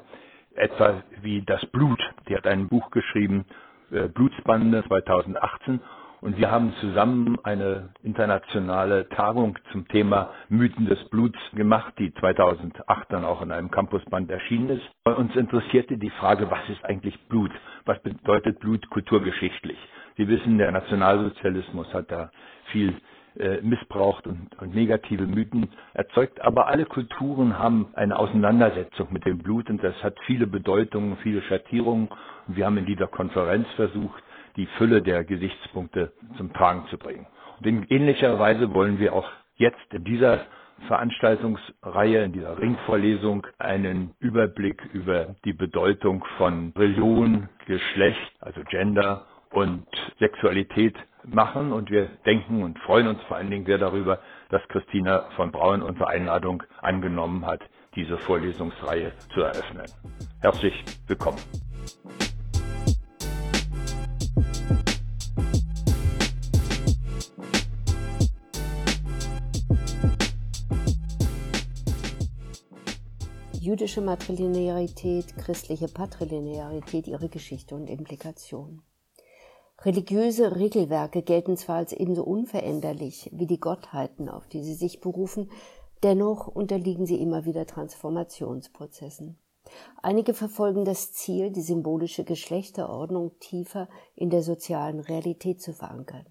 etwa 0.56 1.04
wie 1.22 1.44
das 1.44 1.66
Blut. 1.68 2.00
Sie 2.28 2.36
hat 2.36 2.48
ein 2.48 2.68
Buch 2.68 2.90
geschrieben, 2.92 3.46
äh, 3.92 4.08
Blutsbande 4.08 4.84
2018 4.88 5.80
und 6.20 6.38
wir 6.38 6.50
haben 6.50 6.74
zusammen 6.82 7.38
eine 7.44 7.90
internationale 8.02 9.08
Tagung 9.10 9.58
zum 9.72 9.88
Thema 9.88 10.32
Mythen 10.50 10.88
des 10.88 11.04
Bluts 11.10 11.38
gemacht, 11.54 11.94
die 12.00 12.14
2008 12.16 13.12
dann 13.12 13.24
auch 13.24 13.42
in 13.42 13.52
einem 13.52 13.70
Campusband 13.70 14.32
erschienen 14.32 14.70
ist. 14.70 14.90
Bei 15.04 15.14
uns 15.14 15.36
interessierte 15.36 15.98
die 15.98 16.10
Frage, 16.10 16.50
was 16.50 16.68
ist 16.70 16.84
eigentlich 16.86 17.20
Blut? 17.28 17.52
Was 17.86 18.02
bedeutet 18.02 18.60
Blut 18.60 18.90
kulturgeschichtlich? 18.90 19.78
Sie 20.18 20.28
wissen, 20.28 20.58
der 20.58 20.72
Nationalsozialismus 20.72 21.94
hat 21.94 22.12
da 22.12 22.32
viel 22.72 22.96
äh, 23.40 23.62
missbraucht 23.62 24.28
und, 24.28 24.50
und 24.60 24.76
negative 24.76 25.26
Mythen 25.26 25.70
erzeugt. 25.94 26.42
Aber 26.42 26.68
alle 26.68 26.86
Kulturen 26.86 27.58
haben 27.58 27.88
eine 27.94 28.18
Auseinandersetzung 28.18 29.08
mit 29.12 29.26
dem 29.26 29.40
Blut 29.40 29.70
und 29.70 29.84
das 29.84 29.96
hat 30.04 30.16
viele 30.26 30.48
Bedeutungen, 30.48 31.18
viele 31.24 31.42
Schattierungen. 31.44 32.10
Und 32.48 32.56
wir 32.58 32.66
haben 32.66 32.78
in 32.78 32.86
dieser 32.86 33.08
Konferenz 33.08 33.68
versucht, 33.76 34.24
die 34.56 34.66
Fülle 34.78 35.02
der 35.02 35.24
Gesichtspunkte 35.24 36.12
zum 36.38 36.52
Tragen 36.54 36.86
zu 36.90 36.98
bringen. 36.98 37.28
Und 37.60 37.68
in 37.68 37.84
ähnlicher 37.90 38.38
Weise 38.40 38.74
wollen 38.74 39.00
wir 39.00 39.14
auch 39.14 39.30
jetzt 39.56 39.94
in 39.94 40.04
dieser 40.04 40.42
Veranstaltungsreihe, 40.88 42.24
in 42.24 42.34
dieser 42.34 42.60
Ringvorlesung 42.60 43.48
einen 43.58 44.12
Überblick 44.20 44.84
über 44.94 45.36
die 45.44 45.54
Bedeutung 45.54 46.24
von 46.38 46.72
Religion, 46.76 47.50
Geschlecht, 47.66 48.32
also 48.40 48.62
Gender 48.70 49.26
und 49.52 49.86
Sexualität 50.20 50.96
machen. 51.28 51.72
Und 51.72 51.90
wir 51.90 52.08
denken 52.26 52.64
und 52.64 52.80
freuen 52.80 53.08
uns 53.08 53.22
vor 53.28 53.38
allen 53.38 53.50
Dingen 53.50 53.66
sehr 53.66 53.78
darüber, 53.78 54.20
dass 54.50 54.62
Christina 54.70 55.30
von 55.36 55.52
Braun 55.52 55.82
unsere 55.82 56.08
Einladung 56.08 56.64
angenommen 56.82 57.46
hat, 57.46 57.62
diese 57.96 58.18
Vorlesungsreihe 58.18 59.12
zu 59.34 59.42
eröffnen. 59.42 59.86
Herzlich 60.42 60.74
willkommen. 61.08 61.40
jüdische 73.68 74.00
Matrilinearität, 74.00 75.36
christliche 75.36 75.90
Patrilinearität, 75.90 77.06
ihre 77.06 77.28
Geschichte 77.28 77.76
und 77.76 77.88
Implikationen. 77.90 78.87
Religiöse 79.84 80.56
Regelwerke 80.56 81.22
gelten 81.22 81.56
zwar 81.56 81.78
als 81.78 81.94
ebenso 81.94 82.24
unveränderlich 82.24 83.30
wie 83.32 83.46
die 83.46 83.60
Gottheiten, 83.60 84.28
auf 84.28 84.48
die 84.48 84.64
sie 84.64 84.74
sich 84.74 85.02
berufen, 85.02 85.52
dennoch 86.02 86.48
unterliegen 86.48 87.06
sie 87.06 87.22
immer 87.22 87.46
wieder 87.46 87.66
Transformationsprozessen. 87.68 89.38
Einige 90.02 90.34
verfolgen 90.34 90.86
das 90.86 91.14
Ziel, 91.14 91.52
die 91.52 91.62
symbolische 91.62 92.24
Geschlechterordnung 92.24 93.38
tiefer 93.40 93.88
in 94.16 94.30
der 94.30 94.42
sozialen 94.42 95.00
Realität 95.00 95.62
zu 95.62 95.74
verankern. 95.74 96.26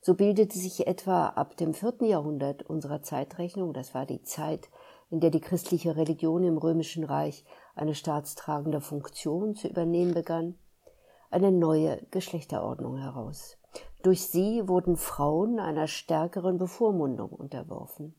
So 0.00 0.14
bildete 0.14 0.58
sich 0.58 0.86
etwa 0.86 1.26
ab 1.26 1.56
dem 1.56 1.74
vierten 1.74 2.04
Jahrhundert 2.04 2.62
unserer 2.62 3.02
Zeitrechnung, 3.02 3.72
das 3.72 3.94
war 3.94 4.06
die 4.06 4.22
Zeit 4.22 4.68
in 5.10 5.20
der 5.20 5.30
die 5.30 5.40
christliche 5.40 5.96
Religion 5.96 6.44
im 6.44 6.56
römischen 6.56 7.04
Reich 7.04 7.44
eine 7.74 7.94
staatstragende 7.94 8.80
Funktion 8.80 9.56
zu 9.56 9.66
übernehmen 9.66 10.14
begann, 10.14 10.54
eine 11.30 11.52
neue 11.52 12.00
Geschlechterordnung 12.10 12.98
heraus. 12.98 13.56
Durch 14.02 14.22
sie 14.22 14.66
wurden 14.66 14.96
Frauen 14.96 15.60
einer 15.60 15.86
stärkeren 15.86 16.58
Bevormundung 16.58 17.30
unterworfen. 17.30 18.14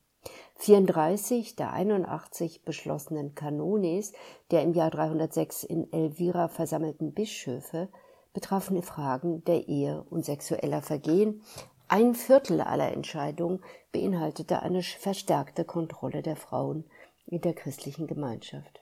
34 0.55 1.55
der 1.55 1.73
81 1.73 2.63
beschlossenen 2.63 3.33
Kanones 3.33 4.13
der 4.51 4.61
im 4.61 4.73
Jahr 4.73 4.91
306 4.91 5.63
in 5.63 5.91
Elvira 5.91 6.47
versammelten 6.47 7.13
Bischöfe 7.13 7.89
betrafen 8.33 8.81
Fragen 8.83 9.43
der 9.45 9.67
Ehe 9.67 10.03
und 10.09 10.23
sexueller 10.23 10.81
Vergehen. 10.81 11.41
Ein 11.87 12.13
Viertel 12.13 12.61
aller 12.61 12.93
Entscheidungen 12.93 13.61
beinhaltete 13.91 14.61
eine 14.61 14.83
verstärkte 14.83 15.65
Kontrolle 15.65 16.21
der 16.21 16.35
Frauen 16.35 16.85
in 17.25 17.41
der 17.41 17.53
christlichen 17.53 18.07
Gemeinschaft. 18.07 18.80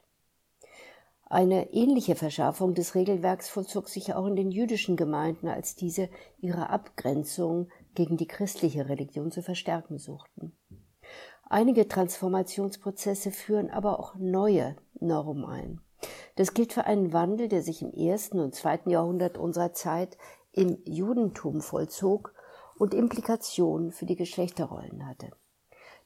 Eine 1.32 1.72
ähnliche 1.74 2.16
Verschärfung 2.16 2.74
des 2.74 2.96
Regelwerks 2.96 3.50
vollzog 3.50 3.88
sich 3.88 4.16
auch 4.16 4.26
in 4.26 4.36
den 4.36 4.50
jüdischen 4.50 4.98
Gemeinden, 4.98 5.48
als 5.48 5.76
diese 5.76 6.10
ihre 6.40 6.72
Abgrenzung 6.72 7.70
gegen 7.94 8.18
die 8.18 8.28
christliche 8.28 8.90
Religion 8.90 9.30
zu 9.30 9.44
verstärken 9.44 10.00
suchten. 10.00 10.58
Einige 11.44 11.88
Transformationsprozesse 11.88 13.30
führen 13.30 13.70
aber 13.70 14.00
auch 14.00 14.16
neue 14.16 14.76
Normen 15.00 15.46
ein. 15.46 15.82
Das 16.36 16.56
gilt 16.56 16.74
für 16.74 16.86
einen 16.86 17.14
Wandel, 17.14 17.48
der 17.48 17.62
sich 17.62 17.84
im 17.84 17.94
ersten 17.94 18.40
und 18.40 18.56
zweiten 18.56 18.90
Jahrhundert 18.90 19.38
unserer 19.38 19.74
Zeit 19.74 20.18
im 20.52 20.80
Judentum 20.84 21.62
vollzog 21.62 22.34
und 22.80 22.96
Implikationen 22.96 23.92
für 23.92 24.08
die 24.08 24.16
Geschlechterrollen 24.16 25.08
hatte. 25.08 25.30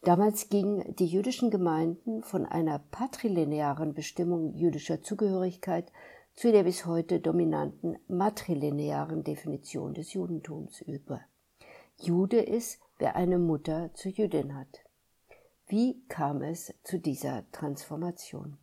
Damals 0.04 0.50
gingen 0.50 0.96
die 0.98 1.06
jüdischen 1.06 1.50
Gemeinden 1.50 2.24
von 2.24 2.46
einer 2.46 2.80
patrilinearen 2.80 3.94
Bestimmung 3.94 4.54
jüdischer 4.54 5.02
Zugehörigkeit 5.02 5.94
zu 6.36 6.52
der 6.52 6.64
bis 6.64 6.86
heute 6.86 7.22
dominanten 7.22 7.98
matrilinearen 8.10 9.24
Definition 9.24 9.94
des 9.94 10.12
Judentums 10.12 10.82
über. 10.82 11.22
Jude 12.02 12.42
ist, 12.42 12.82
wer 12.98 13.16
eine 13.16 13.40
Mutter 13.40 13.92
zur 13.94 14.12
Jüdin 14.12 14.56
hat. 14.56 14.84
Wie 15.68 16.04
kam 16.10 16.42
es 16.42 16.74
zu 16.84 17.00
dieser 17.00 17.50
Transformation? 17.54 18.58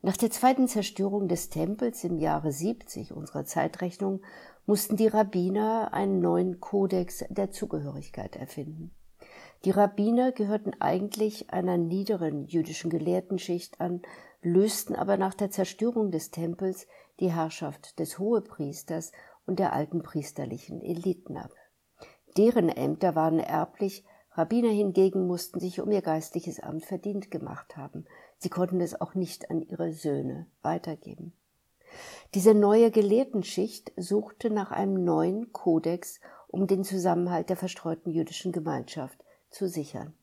Nach 0.00 0.16
der 0.16 0.30
zweiten 0.30 0.66
Zerstörung 0.66 1.28
des 1.28 1.50
Tempels 1.50 2.04
im 2.04 2.16
Jahre 2.16 2.52
70 2.52 3.12
unserer 3.12 3.44
Zeitrechnung 3.44 4.22
mussten 4.64 4.96
die 4.96 5.08
Rabbiner 5.08 5.92
einen 5.92 6.20
neuen 6.20 6.58
Kodex 6.58 7.24
der 7.28 7.50
Zugehörigkeit 7.50 8.36
erfinden. 8.36 8.94
Die 9.64 9.70
Rabbiner 9.70 10.32
gehörten 10.32 10.72
eigentlich 10.80 11.50
einer 11.50 11.76
niederen 11.76 12.46
jüdischen 12.46 12.88
Gelehrtenschicht 12.88 13.78
an, 13.78 14.00
lösten 14.40 14.96
aber 14.96 15.18
nach 15.18 15.34
der 15.34 15.50
Zerstörung 15.50 16.10
des 16.10 16.30
Tempels 16.30 16.86
die 17.20 17.30
Herrschaft 17.30 17.98
des 17.98 18.18
Hohepriesters 18.18 19.12
und 19.46 19.58
der 19.58 19.74
alten 19.74 20.02
priesterlichen 20.02 20.80
Eliten 20.80 21.36
ab. 21.36 21.50
Deren 22.38 22.70
Ämter 22.70 23.14
waren 23.14 23.38
erblich, 23.38 24.04
Rabbiner 24.32 24.70
hingegen 24.70 25.26
mussten 25.26 25.60
sich 25.60 25.80
um 25.80 25.90
ihr 25.90 26.02
geistliches 26.02 26.60
Amt 26.60 26.86
verdient 26.86 27.30
gemacht 27.30 27.76
haben. 27.76 28.06
Sie 28.38 28.48
konnten 28.48 28.80
es 28.80 28.98
auch 28.98 29.14
nicht 29.14 29.50
an 29.50 29.60
ihre 29.60 29.92
Söhne 29.92 30.46
weitergeben. 30.62 31.34
Diese 32.34 32.54
neue 32.54 32.90
Gelehrtenschicht 32.90 33.92
suchte 33.96 34.48
nach 34.48 34.70
einem 34.70 35.04
neuen 35.04 35.52
Kodex, 35.52 36.20
um 36.46 36.66
den 36.66 36.84
Zusammenhalt 36.84 37.50
der 37.50 37.56
verstreuten 37.56 38.10
jüdischen 38.10 38.52
Gemeinschaft 38.52 39.18
zu 39.50 39.68
sichern. 39.68 40.14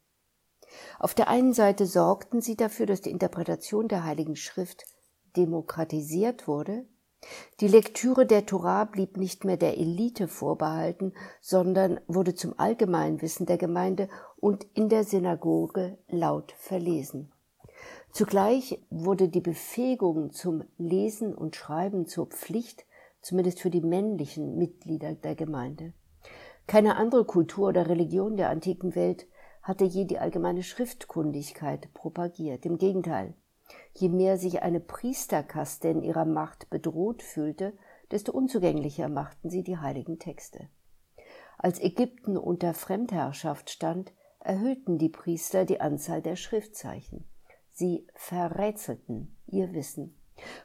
Auf 0.99 1.13
der 1.13 1.27
einen 1.27 1.53
Seite 1.53 1.85
sorgten 1.85 2.41
sie 2.41 2.55
dafür, 2.55 2.85
dass 2.85 3.01
die 3.01 3.11
Interpretation 3.11 3.87
der 3.87 4.03
Heiligen 4.03 4.35
Schrift 4.35 4.85
demokratisiert 5.35 6.47
wurde. 6.47 6.85
Die 7.59 7.67
Lektüre 7.67 8.25
der 8.25 8.45
Torah 8.45 8.85
blieb 8.85 9.17
nicht 9.17 9.43
mehr 9.43 9.57
der 9.57 9.77
Elite 9.77 10.27
vorbehalten, 10.27 11.13
sondern 11.41 11.99
wurde 12.07 12.35
zum 12.35 12.57
Allgemeinwissen 12.57 13.45
der 13.45 13.57
Gemeinde 13.57 14.07
und 14.37 14.65
in 14.75 14.89
der 14.89 15.03
Synagoge 15.03 15.97
laut 16.07 16.51
verlesen. 16.57 17.31
Zugleich 18.11 18.83
wurde 18.89 19.29
die 19.29 19.41
Befähigung 19.41 20.31
zum 20.31 20.63
Lesen 20.77 21.33
und 21.33 21.55
Schreiben 21.55 22.07
zur 22.07 22.27
Pflicht, 22.27 22.85
zumindest 23.21 23.61
für 23.61 23.69
die 23.69 23.81
männlichen 23.81 24.57
Mitglieder 24.57 25.13
der 25.13 25.35
Gemeinde. 25.35 25.93
Keine 26.67 26.97
andere 26.97 27.23
Kultur 27.23 27.69
oder 27.69 27.87
Religion 27.87 28.35
der 28.35 28.49
antiken 28.49 28.93
Welt 28.93 29.25
hatte 29.63 29.85
je 29.85 30.03
die 30.03 30.19
allgemeine 30.19 30.63
Schriftkundigkeit 30.63 31.93
propagiert. 31.93 32.65
Im 32.65 32.77
Gegenteil, 32.77 33.33
je 33.93 34.09
mehr 34.09 34.37
sich 34.37 34.61
eine 34.61 34.81
Priesterkaste 34.81 35.87
in 35.87 36.03
ihrer 36.03 36.25
Macht 36.25 36.69
bedroht 36.69 37.23
fühlte, 37.23 37.73
desto 38.11 38.33
unzugänglicher 38.33 39.07
machten 39.07 39.49
sie 39.49 39.63
die 39.63 39.77
heiligen 39.77 40.19
Texte. 40.19 40.67
Als 41.57 41.81
Ägypten 41.81 42.37
unter 42.37 42.73
Fremdherrschaft 42.73 43.69
stand, 43.69 44.13
erhöhten 44.39 44.97
die 44.97 45.09
Priester 45.09 45.65
die 45.65 45.81
Anzahl 45.81 46.21
der 46.21 46.35
Schriftzeichen. 46.35 47.25
Sie 47.71 48.07
verrätselten 48.13 49.35
ihr 49.47 49.73
Wissen, 49.73 50.17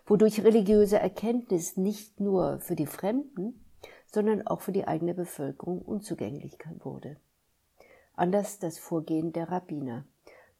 wodurch 0.07 0.45
religiöse 0.45 0.99
Erkenntnis 0.99 1.77
nicht 1.77 2.21
nur 2.21 2.59
für 2.61 2.77
die 2.77 2.87
Fremden, 2.87 3.62
sondern 4.13 4.47
auch 4.47 4.61
für 4.61 4.73
die 4.73 4.87
eigene 4.87 5.15
Bevölkerung 5.15 5.81
unzugänglich 5.81 6.59
wurde. 6.81 7.17
Anders 8.15 8.59
das 8.59 8.79
Vorgehen 8.79 9.33
der 9.33 9.51
Rabbiner. 9.51 10.05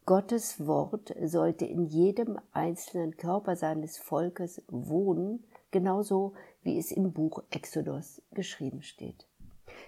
Gottes 0.05 0.65
Wort 0.65 1.15
sollte 1.23 1.65
in 1.65 1.85
jedem 1.85 2.37
einzelnen 2.51 3.15
Körper 3.15 3.55
seines 3.55 3.97
Volkes 3.97 4.61
wohnen, 4.67 5.45
genauso 5.71 6.33
wie 6.61 6.77
es 6.77 6.91
im 6.91 7.13
Buch 7.13 7.43
Exodus 7.51 8.21
geschrieben 8.31 8.81
steht. 8.81 9.27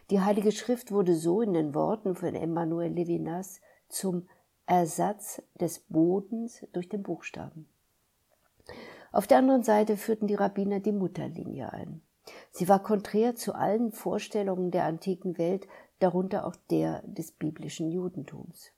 Die 0.09 0.21
Heilige 0.21 0.51
Schrift 0.51 0.91
wurde 0.91 1.15
so 1.15 1.41
in 1.41 1.53
den 1.53 1.73
Worten 1.73 2.15
von 2.15 2.33
Emmanuel 2.33 2.93
Levinas 2.93 3.59
zum 3.89 4.27
Ersatz 4.67 5.41
des 5.59 5.79
Bodens 5.79 6.65
durch 6.71 6.87
den 6.87 7.03
Buchstaben. 7.03 7.67
Auf 9.11 9.27
der 9.27 9.39
anderen 9.39 9.63
Seite 9.63 9.97
führten 9.97 10.27
die 10.27 10.35
Rabbiner 10.35 10.79
die 10.79 10.91
Mutterlinie 10.91 11.71
ein. 11.71 12.01
Sie 12.51 12.67
war 12.67 12.81
konträr 12.81 13.35
zu 13.35 13.53
allen 13.53 13.91
Vorstellungen 13.91 14.71
der 14.71 14.85
antiken 14.85 15.37
Welt, 15.37 15.67
darunter 15.99 16.45
auch 16.45 16.55
der 16.69 17.01
des 17.03 17.31
biblischen 17.31 17.91
Judentums. 17.91 18.71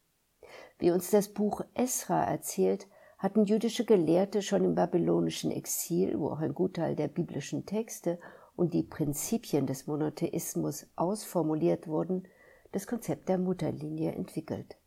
Wie 0.80 0.92
uns 0.92 1.10
das 1.10 1.30
Buch 1.30 1.62
Esra 1.74 2.24
erzählt, 2.24 2.88
hatten 3.18 3.46
jüdische 3.46 3.86
Gelehrte 3.86 4.42
schon 4.42 4.64
im 4.64 4.76
babylonischen 4.76 5.52
Exil, 5.52 6.20
wo 6.20 6.30
auch 6.30 6.40
ein 6.40 6.54
Gutteil 6.54 6.96
der 6.96 7.08
biblischen 7.08 7.66
Texte 7.66 8.20
und 8.56 8.74
die 8.74 8.84
Prinzipien 8.84 9.66
des 9.66 9.88
Monotheismus 9.88 10.88
ausformuliert 10.96 11.88
wurden, 11.88 12.28
das 12.72 12.86
Konzept 12.86 13.30
der 13.30 13.38
Mutterlinie 13.38 14.12
entwickelt. 14.12 14.78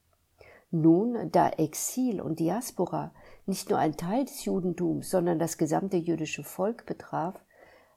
Nun, 0.71 1.31
da 1.33 1.49
Exil 1.51 2.21
und 2.21 2.39
Diaspora 2.39 3.13
nicht 3.47 3.71
nur 3.71 3.79
ein 3.81 3.97
Teil 3.97 4.25
des 4.25 4.45
Judentums, 4.45 5.11
sondern 5.11 5.41
das 5.41 5.59
gesamte 5.59 5.97
jüdische 5.97 6.45
Volk 6.45 6.87
betraf, 6.87 7.43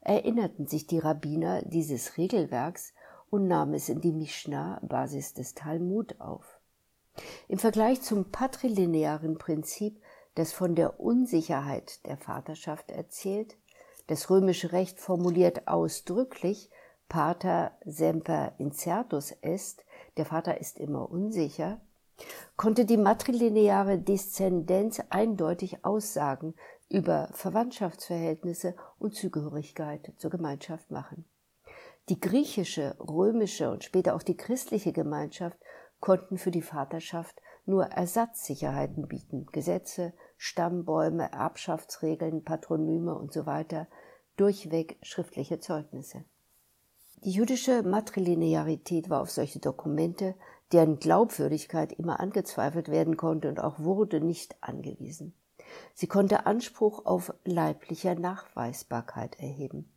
erinnerten 0.04 0.68
sich 0.68 0.88
die 0.88 1.00
Rabbiner 1.00 1.62
dieses 1.64 2.18
Regelwerks 2.18 2.94
und 3.30 3.48
nahmen 3.48 3.74
es 3.74 3.90
in 3.90 4.02
die 4.02 4.12
Mishnah, 4.12 4.80
Basis 4.84 5.34
des 5.34 5.56
Talmud, 5.56 6.20
auf. 6.20 6.60
Im 7.48 7.58
Vergleich 7.58 8.02
zum 8.02 8.32
patrilinearen 8.32 9.38
Prinzip, 9.38 10.02
das 10.36 10.52
von 10.52 10.76
der 10.76 11.00
Unsicherheit 11.00 12.06
der 12.06 12.18
Vaterschaft 12.18 12.92
erzählt, 12.92 13.56
das 14.08 14.30
römische 14.30 14.72
Recht 14.72 15.00
formuliert 15.00 15.68
ausdrücklich 15.68 16.70
Pater 17.08 17.72
semper 17.86 18.54
incertus 18.58 19.34
est, 19.42 19.86
der 20.18 20.26
Vater 20.26 20.60
ist 20.60 20.80
immer 20.80 21.10
unsicher, 21.10 21.80
konnte 22.58 22.86
die 22.86 22.98
matrilineare 22.98 24.00
Deszendenz 24.00 25.02
eindeutig 25.10 25.86
aussagen 25.86 26.56
über 26.94 27.28
Verwandtschaftsverhältnisse 27.34 28.76
und 29.00 29.16
Zugehörigkeit 29.16 30.14
zur 30.18 30.30
Gemeinschaft 30.30 30.92
machen. 30.92 31.26
Die 32.10 32.20
griechische, 32.20 32.96
römische 33.00 33.72
und 33.72 33.84
später 33.84 34.14
auch 34.16 34.22
die 34.22 34.38
christliche 34.38 34.94
Gemeinschaft 34.94 35.58
konnten 36.00 36.38
für 36.38 36.52
die 36.52 36.62
Vaterschaft 36.62 37.42
nur 37.66 37.86
Ersatzsicherheiten 37.86 39.08
bieten, 39.08 39.48
Gesetze, 39.52 40.14
Stammbäume, 40.38 41.32
Erbschaftsregeln, 41.32 42.44
Patronyme 42.44 43.20
usw., 43.20 43.66
so 43.72 43.86
durchweg 44.38 45.00
schriftliche 45.02 45.60
Zeugnisse. 45.60 46.26
Die 47.24 47.32
jüdische 47.32 47.82
Matrilinearität 47.82 49.10
war 49.10 49.22
auf 49.22 49.32
solche 49.32 49.60
Dokumente, 49.60 50.36
deren 50.72 51.00
Glaubwürdigkeit 51.00 51.94
immer 51.94 52.20
angezweifelt 52.20 52.90
werden 52.90 53.18
konnte 53.18 53.50
und 53.50 53.60
auch 53.60 53.80
wurde, 53.80 54.20
nicht 54.20 54.56
angewiesen. 54.62 55.34
Sie 55.94 56.08
konnte 56.08 56.46
Anspruch 56.46 57.06
auf 57.06 57.34
leibliche 57.46 58.16
Nachweisbarkeit 58.16 59.40
erheben. 59.40 59.90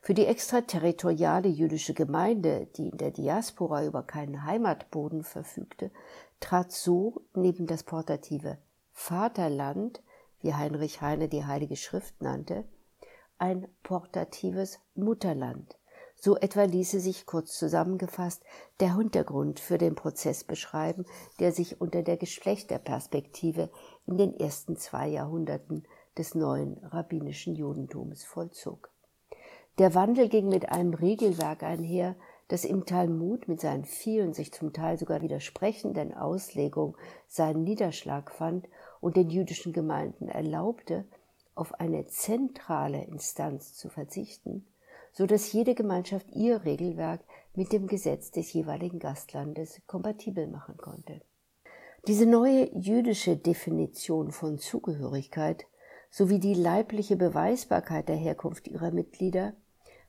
Für 0.00 0.14
die 0.14 0.26
extraterritoriale 0.26 1.48
jüdische 1.48 1.94
Gemeinde, 1.94 2.68
die 2.76 2.88
in 2.88 2.98
der 2.98 3.10
Diaspora 3.10 3.84
über 3.84 4.02
keinen 4.02 4.44
Heimatboden 4.44 5.22
verfügte, 5.22 5.90
trat 6.40 6.72
so 6.72 7.22
neben 7.34 7.66
das 7.66 7.82
portative 7.82 8.58
Vaterland, 8.92 10.02
wie 10.40 10.54
Heinrich 10.54 11.00
Heine 11.00 11.28
die 11.28 11.44
Heilige 11.44 11.76
Schrift 11.76 12.20
nannte, 12.20 12.64
ein 13.38 13.66
portatives 13.82 14.80
Mutterland 14.94 15.76
So 16.24 16.36
etwa 16.36 16.62
ließe 16.62 17.00
sich 17.00 17.26
kurz 17.26 17.58
zusammengefasst 17.58 18.44
der 18.78 18.96
Hintergrund 18.96 19.58
für 19.58 19.76
den 19.76 19.96
Prozess 19.96 20.44
beschreiben, 20.44 21.04
der 21.40 21.50
sich 21.50 21.80
unter 21.80 22.04
der 22.04 22.16
Geschlechterperspektive 22.16 23.70
in 24.06 24.18
den 24.18 24.32
ersten 24.38 24.76
zwei 24.76 25.08
Jahrhunderten 25.08 25.82
des 26.16 26.36
neuen 26.36 26.78
rabbinischen 26.78 27.56
Judentums 27.56 28.22
vollzog. 28.22 28.92
Der 29.78 29.96
Wandel 29.96 30.28
ging 30.28 30.48
mit 30.48 30.68
einem 30.68 30.94
Regelwerk 30.94 31.64
einher, 31.64 32.14
das 32.46 32.64
im 32.64 32.86
Talmud 32.86 33.48
mit 33.48 33.60
seinen 33.60 33.84
vielen 33.84 34.32
sich 34.32 34.52
zum 34.52 34.72
Teil 34.72 34.98
sogar 34.98 35.22
widersprechenden 35.22 36.14
Auslegungen 36.14 36.94
seinen 37.26 37.64
Niederschlag 37.64 38.30
fand 38.30 38.68
und 39.00 39.16
den 39.16 39.28
jüdischen 39.28 39.72
Gemeinden 39.72 40.28
erlaubte, 40.28 41.04
auf 41.56 41.80
eine 41.80 42.06
zentrale 42.06 43.02
Instanz 43.06 43.74
zu 43.74 43.88
verzichten, 43.88 44.71
so 45.12 45.26
dass 45.26 45.52
jede 45.52 45.74
Gemeinschaft 45.74 46.30
ihr 46.32 46.64
Regelwerk 46.64 47.20
mit 47.54 47.72
dem 47.72 47.86
Gesetz 47.86 48.30
des 48.30 48.52
jeweiligen 48.52 48.98
Gastlandes 48.98 49.82
kompatibel 49.86 50.46
machen 50.46 50.76
konnte. 50.78 51.20
Diese 52.08 52.26
neue 52.26 52.68
jüdische 52.74 53.36
Definition 53.36 54.32
von 54.32 54.58
Zugehörigkeit 54.58 55.66
sowie 56.10 56.40
die 56.40 56.54
leibliche 56.54 57.16
Beweisbarkeit 57.16 58.08
der 58.08 58.16
Herkunft 58.16 58.68
ihrer 58.68 58.90
Mitglieder 58.90 59.54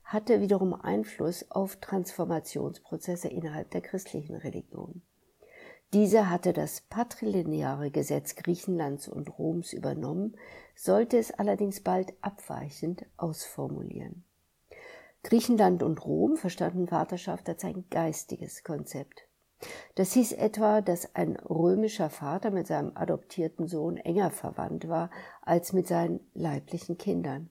hatte 0.04 0.40
wiederum 0.40 0.74
Einfluss 0.74 1.50
auf 1.50 1.76
Transformationsprozesse 1.76 3.28
innerhalb 3.28 3.70
der 3.70 3.80
christlichen 3.80 4.36
Religion. 4.36 5.02
Diese 5.92 6.28
hatte 6.28 6.52
das 6.52 6.80
patrilineare 6.80 7.90
Gesetz 7.90 8.34
Griechenlands 8.34 9.06
und 9.06 9.38
Roms 9.38 9.72
übernommen, 9.72 10.36
sollte 10.74 11.18
es 11.18 11.30
allerdings 11.30 11.80
bald 11.80 12.12
abweichend 12.20 13.06
ausformulieren. 13.16 14.24
Griechenland 15.24 15.82
und 15.82 16.04
Rom 16.04 16.36
verstanden 16.36 16.86
Vaterschaft 16.86 17.48
als 17.48 17.64
ein 17.64 17.84
geistiges 17.90 18.62
Konzept. 18.62 19.26
Das 19.94 20.12
hieß 20.12 20.32
etwa, 20.32 20.82
dass 20.82 21.14
ein 21.14 21.36
römischer 21.36 22.10
Vater 22.10 22.50
mit 22.50 22.66
seinem 22.66 22.92
adoptierten 22.94 23.66
Sohn 23.66 23.96
enger 23.96 24.30
verwandt 24.30 24.88
war 24.88 25.10
als 25.42 25.72
mit 25.72 25.88
seinen 25.88 26.20
leiblichen 26.34 26.98
Kindern. 26.98 27.48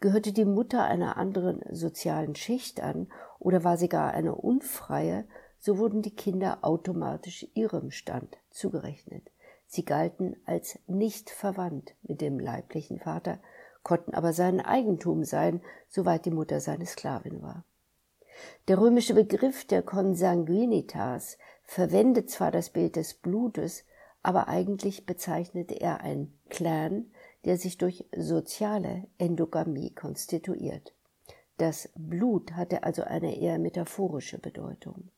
Gehörte 0.00 0.32
die 0.32 0.44
Mutter 0.44 0.84
einer 0.84 1.16
anderen 1.16 1.62
sozialen 1.70 2.34
Schicht 2.34 2.80
an 2.80 3.08
oder 3.38 3.64
war 3.64 3.76
sie 3.76 3.88
gar 3.88 4.12
eine 4.12 4.34
unfreie, 4.34 5.26
so 5.58 5.78
wurden 5.78 6.02
die 6.02 6.14
Kinder 6.14 6.58
automatisch 6.62 7.46
ihrem 7.54 7.90
Stand 7.90 8.38
zugerechnet. 8.50 9.30
Sie 9.66 9.84
galten 9.84 10.36
als 10.44 10.78
nicht 10.86 11.28
verwandt 11.28 11.94
mit 12.02 12.20
dem 12.20 12.38
leiblichen 12.38 13.00
Vater, 13.00 13.40
konnten 13.86 14.14
aber 14.14 14.32
sein 14.32 14.60
Eigentum 14.60 15.22
sein, 15.22 15.62
soweit 15.88 16.24
die 16.26 16.32
Mutter 16.32 16.58
seine 16.58 16.86
Sklavin 16.86 17.40
war. 17.40 17.64
Der 18.66 18.80
römische 18.80 19.14
Begriff 19.14 19.64
der 19.64 19.80
Consanguinitas 19.80 21.38
verwendet 21.62 22.28
zwar 22.28 22.50
das 22.50 22.70
Bild 22.70 22.96
des 22.96 23.14
Blutes, 23.14 23.84
aber 24.24 24.48
eigentlich 24.48 25.06
bezeichnete 25.06 25.80
er 25.80 26.00
einen 26.00 26.36
Clan, 26.48 27.12
der 27.44 27.58
sich 27.58 27.78
durch 27.78 28.04
soziale 28.16 29.06
Endogamie 29.18 29.94
konstituiert. 29.94 30.92
Das 31.56 31.88
Blut 31.94 32.54
hatte 32.54 32.82
also 32.82 33.04
eine 33.04 33.38
eher 33.38 33.60
metaphorische 33.60 34.40
Bedeutung. 34.40 35.10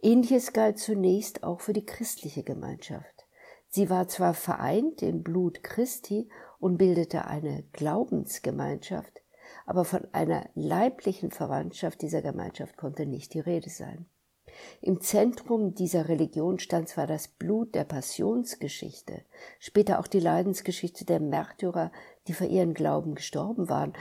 Ähnliches 0.00 0.54
galt 0.54 0.78
zunächst 0.78 1.44
auch 1.44 1.60
für 1.60 1.74
die 1.74 1.84
christliche 1.84 2.42
Gemeinschaft. 2.42 3.26
Sie 3.68 3.90
war 3.90 4.08
zwar 4.08 4.32
vereint 4.32 5.02
im 5.02 5.22
Blut 5.22 5.62
Christi 5.62 6.30
und 6.60 6.76
bildete 6.76 7.24
eine 7.24 7.64
Glaubensgemeinschaft, 7.72 9.22
aber 9.66 9.84
von 9.84 10.06
einer 10.12 10.48
leiblichen 10.54 11.30
Verwandtschaft 11.30 12.02
dieser 12.02 12.22
Gemeinschaft 12.22 12.76
konnte 12.76 13.06
nicht 13.06 13.34
die 13.34 13.40
Rede 13.40 13.70
sein. 13.70 14.06
Im 14.80 15.00
Zentrum 15.00 15.74
dieser 15.74 16.08
Religion 16.08 16.58
stand 16.58 16.88
zwar 16.88 17.06
das 17.06 17.28
Blut 17.28 17.74
der 17.74 17.84
Passionsgeschichte, 17.84 19.22
später 19.58 19.98
auch 20.00 20.06
die 20.06 20.20
Leidensgeschichte 20.20 21.04
der 21.04 21.20
Märtyrer, 21.20 21.92
die 22.26 22.34
für 22.34 22.46
ihren 22.46 22.74
Glauben 22.74 23.14
gestorben 23.14 23.68
waren, 23.68 23.94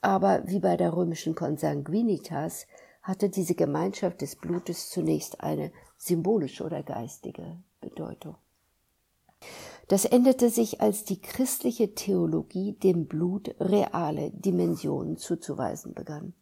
aber 0.00 0.42
wie 0.46 0.60
bei 0.60 0.76
der 0.76 0.94
römischen 0.94 1.34
Consanguinitas 1.34 2.66
hatte 3.02 3.28
diese 3.28 3.54
Gemeinschaft 3.54 4.20
des 4.20 4.36
Blutes 4.36 4.90
zunächst 4.90 5.40
eine 5.40 5.72
symbolische 5.96 6.64
oder 6.64 6.82
geistige 6.82 7.58
Bedeutung. 7.80 8.36
Das 9.88 10.04
änderte 10.04 10.48
sich, 10.48 10.80
als 10.80 11.04
die 11.04 11.20
christliche 11.20 11.94
Theologie 11.94 12.72
dem 12.72 13.06
Blut 13.06 13.54
reale 13.60 14.30
Dimensionen 14.30 15.16
zuzuweisen 15.16 15.92
begann. 15.94 16.34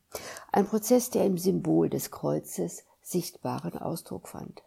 Ein 0.53 0.67
Prozess, 0.67 1.11
der 1.11 1.25
im 1.25 1.39
Symbol 1.39 1.89
des 1.89 2.11
Kreuzes 2.11 2.85
sichtbaren 3.01 3.77
Ausdruck 3.79 4.29
fand. 4.29 4.63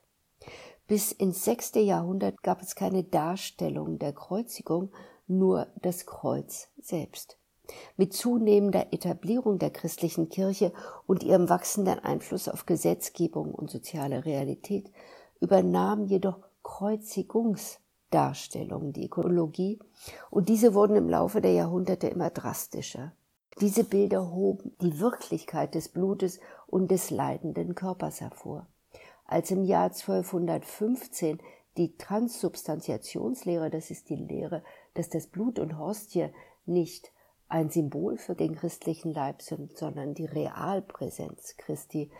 Bis 0.88 1.12
ins 1.12 1.46
sechste 1.46 1.80
Jahrhundert 1.80 2.44
gab 2.44 2.62
es 2.62 2.76
keine 2.76 3.04
Darstellung 3.04 3.98
der 3.98 4.14
Kreuzigung, 4.14 4.92
nur 5.28 5.68
das 5.82 6.06
Kreuz 6.06 6.68
selbst. 6.80 7.38
Mit 7.98 8.14
zunehmender 8.14 8.94
Etablierung 8.94 9.58
der 9.58 9.72
christlichen 9.72 10.30
Kirche 10.30 10.72
und 11.08 11.24
ihrem 11.24 11.50
wachsenden 11.50 11.98
Einfluss 12.00 12.48
auf 12.48 12.68
Gesetzgebung 12.68 13.56
und 13.56 13.72
soziale 13.72 14.26
Realität 14.26 14.92
übernahm 15.40 16.06
jedoch 16.06 16.38
Kreuzigungs 16.62 17.80
Darstellungen, 18.10 18.94
die 18.94 19.06
Ökologie, 19.06 19.80
und 20.30 20.50
diese 20.50 20.74
wurden 20.74 20.96
im 20.96 21.10
Laufe 21.10 21.42
der 21.42 21.54
Jahrhunderte 21.54 22.08
immer 22.08 22.30
drastischer. 22.30 23.14
Diese 23.62 23.84
Bilder 23.84 24.32
hoben 24.32 24.76
die 24.82 25.00
Wirklichkeit 25.00 25.76
des 25.76 25.90
Blutes 25.90 26.40
und 26.68 26.92
des 26.92 27.10
leidenden 27.10 27.74
Körpers 27.74 28.20
hervor. 28.20 28.68
Als 29.26 29.50
im 29.50 29.64
Jahr 29.64 29.86
1215 29.86 31.40
die 31.78 31.98
Transsubstantiationslehre, 31.98 33.70
das 33.70 33.92
ist 33.92 34.10
die 34.10 34.16
Lehre, 34.16 34.64
dass 34.94 35.10
das 35.10 35.28
Blut 35.28 35.60
und 35.60 35.78
Hostie 35.78 36.30
nicht 36.66 37.12
ein 37.48 37.70
Symbol 37.70 38.18
für 38.18 38.36
den 38.36 38.56
christlichen 38.56 39.12
Leib 39.12 39.42
sind, 39.42 39.78
sondern 39.78 40.14
die 40.14 40.26
Realpräsenz 40.26 41.56
Christi 41.58 42.12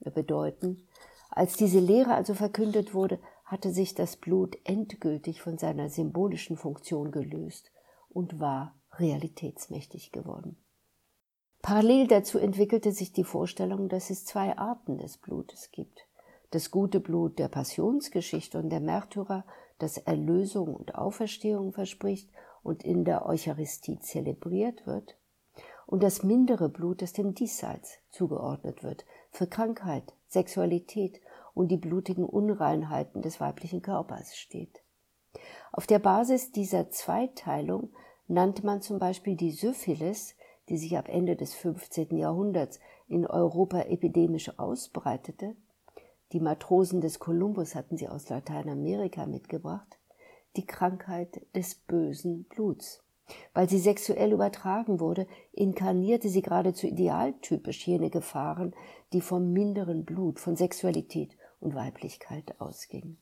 bedeuten. 0.00 0.86
Als 1.30 1.56
diese 1.56 1.80
Lehre 1.80 2.14
also 2.14 2.34
verkündet 2.34 2.94
wurde, 2.94 3.18
hatte 3.44 3.72
sich 3.72 3.94
das 3.94 4.16
Blut 4.16 4.56
endgültig 4.64 5.42
von 5.42 5.58
seiner 5.58 5.90
symbolischen 5.90 6.56
Funktion 6.56 7.10
gelöst 7.10 7.70
und 8.08 8.40
war 8.40 8.74
realitätsmächtig 8.92 10.12
geworden. 10.12 10.56
Parallel 11.62 12.06
dazu 12.06 12.38
entwickelte 12.38 12.92
sich 12.92 13.12
die 13.12 13.24
Vorstellung, 13.24 13.88
dass 13.88 14.10
es 14.10 14.24
zwei 14.24 14.56
Arten 14.56 14.98
des 14.98 15.16
Blutes 15.16 15.70
gibt. 15.72 16.06
Das 16.50 16.70
gute 16.70 17.00
Blut 17.00 17.38
der 17.38 17.48
Passionsgeschichte 17.48 18.58
und 18.58 18.70
der 18.70 18.80
Märtyrer, 18.80 19.44
das 19.78 19.98
Erlösung 19.98 20.74
und 20.74 20.94
Auferstehung 20.94 21.72
verspricht 21.72 22.30
und 22.62 22.84
in 22.84 23.04
der 23.04 23.26
Eucharistie 23.26 23.98
zelebriert 23.98 24.86
wird, 24.86 25.16
und 25.86 26.02
das 26.02 26.22
mindere 26.22 26.68
Blut, 26.68 27.02
das 27.02 27.12
dem 27.12 27.34
Diesseits 27.34 27.98
zugeordnet 28.10 28.82
wird, 28.82 29.04
für 29.30 29.46
Krankheit, 29.46 30.14
Sexualität 30.28 31.20
und 31.54 31.68
die 31.68 31.76
blutigen 31.76 32.24
Unreinheiten 32.24 33.22
des 33.22 33.40
weiblichen 33.40 33.80
Körpers 33.80 34.36
steht. 34.36 34.82
Auf 35.72 35.86
der 35.86 35.98
Basis 35.98 36.52
dieser 36.52 36.90
Zweiteilung 36.90 37.90
nannte 38.28 38.64
man 38.64 38.82
zum 38.82 38.98
Beispiel 38.98 39.36
die 39.36 39.50
Syphilis, 39.50 40.34
die 40.68 40.78
sich 40.78 40.96
ab 40.96 41.08
Ende 41.08 41.36
des 41.36 41.54
15. 41.54 42.16
Jahrhunderts 42.16 42.80
in 43.08 43.26
Europa 43.26 43.80
epidemisch 43.80 44.58
ausbreitete, 44.58 45.56
die 46.32 46.40
Matrosen 46.40 47.00
des 47.00 47.18
Kolumbus 47.20 47.74
hatten 47.74 47.96
sie 47.96 48.08
aus 48.08 48.28
Lateinamerika 48.28 49.26
mitgebracht, 49.26 49.98
die 50.56 50.66
Krankheit 50.66 51.46
des 51.54 51.76
bösen 51.76 52.44
Bluts. 52.44 53.04
Weil 53.52 53.68
sie 53.68 53.78
sexuell 53.78 54.32
übertragen 54.32 55.00
wurde, 55.00 55.26
inkarnierte 55.52 56.28
sie 56.28 56.42
geradezu 56.42 56.86
idealtypisch 56.86 57.86
jene 57.86 58.10
Gefahren, 58.10 58.74
die 59.12 59.20
vom 59.20 59.52
minderen 59.52 60.04
Blut, 60.04 60.40
von 60.40 60.56
Sexualität 60.56 61.36
und 61.64 61.74
Weiblichkeit 61.74 62.60
ausging. 62.60 63.16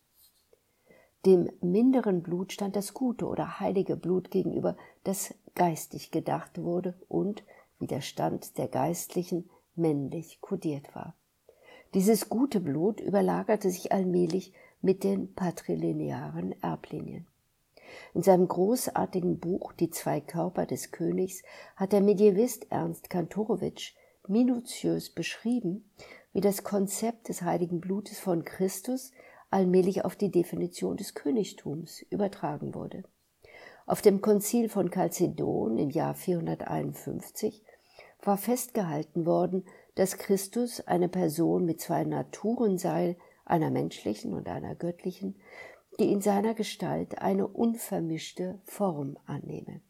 Dem 1.25 1.49
minderen 1.61 2.23
Blut 2.23 2.53
stand 2.53 2.75
das 2.75 2.95
gute 2.95 3.27
oder 3.27 3.61
heilige 3.61 3.97
Blut 3.97 4.31
gegenüber, 4.31 4.77
das 5.05 5.35
geistig 5.55 6.11
gedacht 6.11 6.59
wurde 6.61 6.95
und, 7.09 7.45
wie 7.79 7.87
der 7.87 8.01
Stand 8.01 8.59
der 8.59 8.67
Geistlichen, 8.67 9.49
männlich 9.77 10.41
kodiert 10.41 10.95
war. 10.95 11.15
Dieses 11.95 12.29
gute 12.29 12.61
Blut 12.61 13.01
überlagerte 13.01 13.71
sich 13.71 13.93
allmählich 13.93 14.53
mit 14.81 15.05
den 15.05 15.33
patrilinearen 15.35 16.61
Erblinien. 16.61 17.27
In 18.15 18.23
seinem 18.23 18.49
großartigen 18.49 19.39
Buch 19.39 19.73
Die 19.75 19.91
zwei 19.91 20.21
Körper 20.21 20.67
des 20.67 20.91
Königs 20.91 21.43
hat 21.77 21.93
der 21.93 22.01
Medievist 22.01 22.71
Ernst 22.73 23.11
Kantorowitsch 23.11 23.95
minutiös 24.27 25.11
beschrieben, 25.11 25.85
wie 26.33 26.41
das 26.41 26.65
Konzept 26.65 27.29
des 27.29 27.43
heiligen 27.43 27.81
Blutes 27.81 28.19
von 28.19 28.45
Christus 28.45 29.13
allmählich 29.51 30.05
auf 30.05 30.17
die 30.17 30.31
Definition 30.31 30.97
des 30.97 31.15
Königtums 31.15 32.03
übertragen 32.11 32.75
wurde. 32.75 33.05
Auf 33.87 34.01
dem 34.01 34.21
Konzil 34.21 34.69
von 34.69 34.91
Chalcedon 34.91 35.77
im 35.77 35.91
Jahr 35.91 36.15
451 36.15 37.63
war 38.23 38.39
festgehalten 38.39 39.27
worden, 39.27 39.65
dass 39.95 40.17
Christus 40.17 40.81
eine 40.81 41.09
Person 41.09 41.65
mit 41.65 41.81
zwei 41.81 42.05
Naturen 42.05 42.79
sei, 42.79 43.17
einer 43.45 43.71
menschlichen 43.71 44.33
und 44.33 44.49
einer 44.49 44.75
göttlichen, 44.75 45.37
die 45.99 46.11
in 46.11 46.21
seiner 46.21 46.55
Gestalt 46.55 47.19
eine 47.19 47.47
unvermischte 47.47 48.61
Form 48.65 49.19
annehme. 49.27 49.83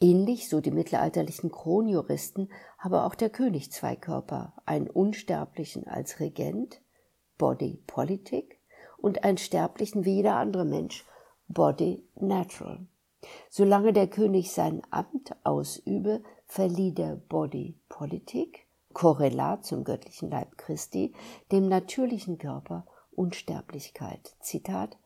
Ähnlich, 0.00 0.48
so 0.48 0.60
die 0.60 0.70
mittelalterlichen 0.70 1.50
Kronjuristen, 1.50 2.52
habe 2.78 3.02
auch 3.02 3.16
der 3.16 3.30
König 3.30 3.72
zwei 3.72 3.96
Körper, 3.96 4.52
einen 4.64 4.88
unsterblichen 4.88 5.88
als 5.88 6.20
Regent, 6.20 6.80
Body 7.36 7.82
Politic, 7.86 8.60
und 8.96 9.24
einen 9.24 9.38
sterblichen 9.38 10.04
wie 10.04 10.16
jeder 10.16 10.36
andere 10.36 10.64
Mensch, 10.64 11.04
Body 11.48 12.06
Natural. 12.14 12.86
Solange 13.50 13.92
der 13.92 14.06
König 14.06 14.52
sein 14.52 14.82
Amt 14.90 15.34
ausübe, 15.44 16.22
verlieh 16.46 16.92
der 16.92 17.16
Body 17.16 17.80
Politik, 17.88 18.66
Korrelat 18.92 19.64
zum 19.64 19.84
göttlichen 19.84 20.30
Leib 20.30 20.56
Christi, 20.58 21.12
dem 21.50 21.68
natürlichen 21.68 22.38
Körper 22.38 22.86
Unsterblichkeit. 23.12 24.36
Zitat 24.40 24.96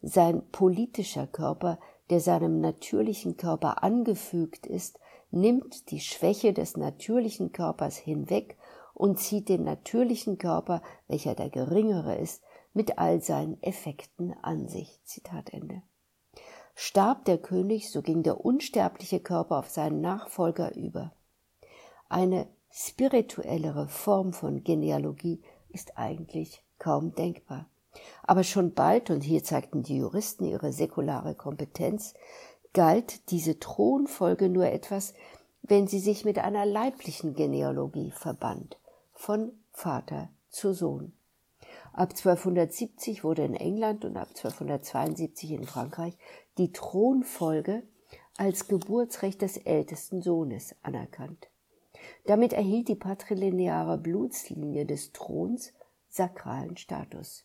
Sein 0.00 0.48
politischer 0.50 1.26
Körper, 1.26 1.78
der 2.10 2.20
seinem 2.20 2.60
natürlichen 2.60 3.36
Körper 3.36 3.82
angefügt 3.82 4.66
ist, 4.66 4.98
nimmt 5.30 5.90
die 5.90 6.00
Schwäche 6.00 6.52
des 6.52 6.76
natürlichen 6.76 7.52
Körpers 7.52 7.96
hinweg 7.96 8.56
und 8.94 9.18
zieht 9.18 9.48
den 9.48 9.64
natürlichen 9.64 10.38
Körper, 10.38 10.82
welcher 11.06 11.34
der 11.34 11.50
geringere 11.50 12.16
ist, 12.16 12.42
mit 12.72 12.98
all 12.98 13.20
seinen 13.20 13.62
Effekten 13.62 14.32
an 14.42 14.68
sich. 14.68 15.00
Zitat 15.04 15.52
Ende. 15.52 15.82
Starb 16.74 17.24
der 17.24 17.38
König, 17.38 17.90
so 17.90 18.02
ging 18.02 18.22
der 18.22 18.44
unsterbliche 18.44 19.20
Körper 19.20 19.58
auf 19.58 19.68
seinen 19.68 20.00
Nachfolger 20.00 20.74
über. 20.76 21.12
Eine 22.08 22.46
spirituellere 22.70 23.88
Form 23.88 24.32
von 24.32 24.62
Genealogie 24.62 25.42
ist 25.70 25.98
eigentlich 25.98 26.62
kaum 26.78 27.14
denkbar. 27.14 27.68
Aber 28.22 28.44
schon 28.44 28.74
bald, 28.74 29.10
und 29.10 29.22
hier 29.22 29.42
zeigten 29.42 29.82
die 29.82 29.96
Juristen 29.96 30.44
ihre 30.44 30.72
säkulare 30.72 31.34
Kompetenz, 31.34 32.14
galt 32.72 33.30
diese 33.30 33.58
Thronfolge 33.58 34.48
nur 34.48 34.66
etwas, 34.66 35.14
wenn 35.62 35.86
sie 35.86 35.98
sich 35.98 36.24
mit 36.24 36.38
einer 36.38 36.66
leiblichen 36.66 37.34
Genealogie 37.34 38.10
verband, 38.10 38.78
von 39.12 39.52
Vater 39.72 40.28
zu 40.50 40.72
Sohn. 40.72 41.12
Ab 41.92 42.10
1270 42.10 43.24
wurde 43.24 43.44
in 43.44 43.54
England 43.54 44.04
und 44.04 44.16
ab 44.16 44.28
1272 44.28 45.50
in 45.50 45.64
Frankreich 45.64 46.16
die 46.56 46.72
Thronfolge 46.72 47.82
als 48.36 48.68
Geburtsrecht 48.68 49.42
des 49.42 49.56
ältesten 49.56 50.22
Sohnes 50.22 50.76
anerkannt. 50.82 51.48
Damit 52.26 52.52
erhielt 52.52 52.88
die 52.88 52.94
patrilineare 52.94 53.98
Blutslinie 53.98 54.86
des 54.86 55.12
Throns 55.12 55.72
sakralen 56.08 56.76
Status. 56.76 57.44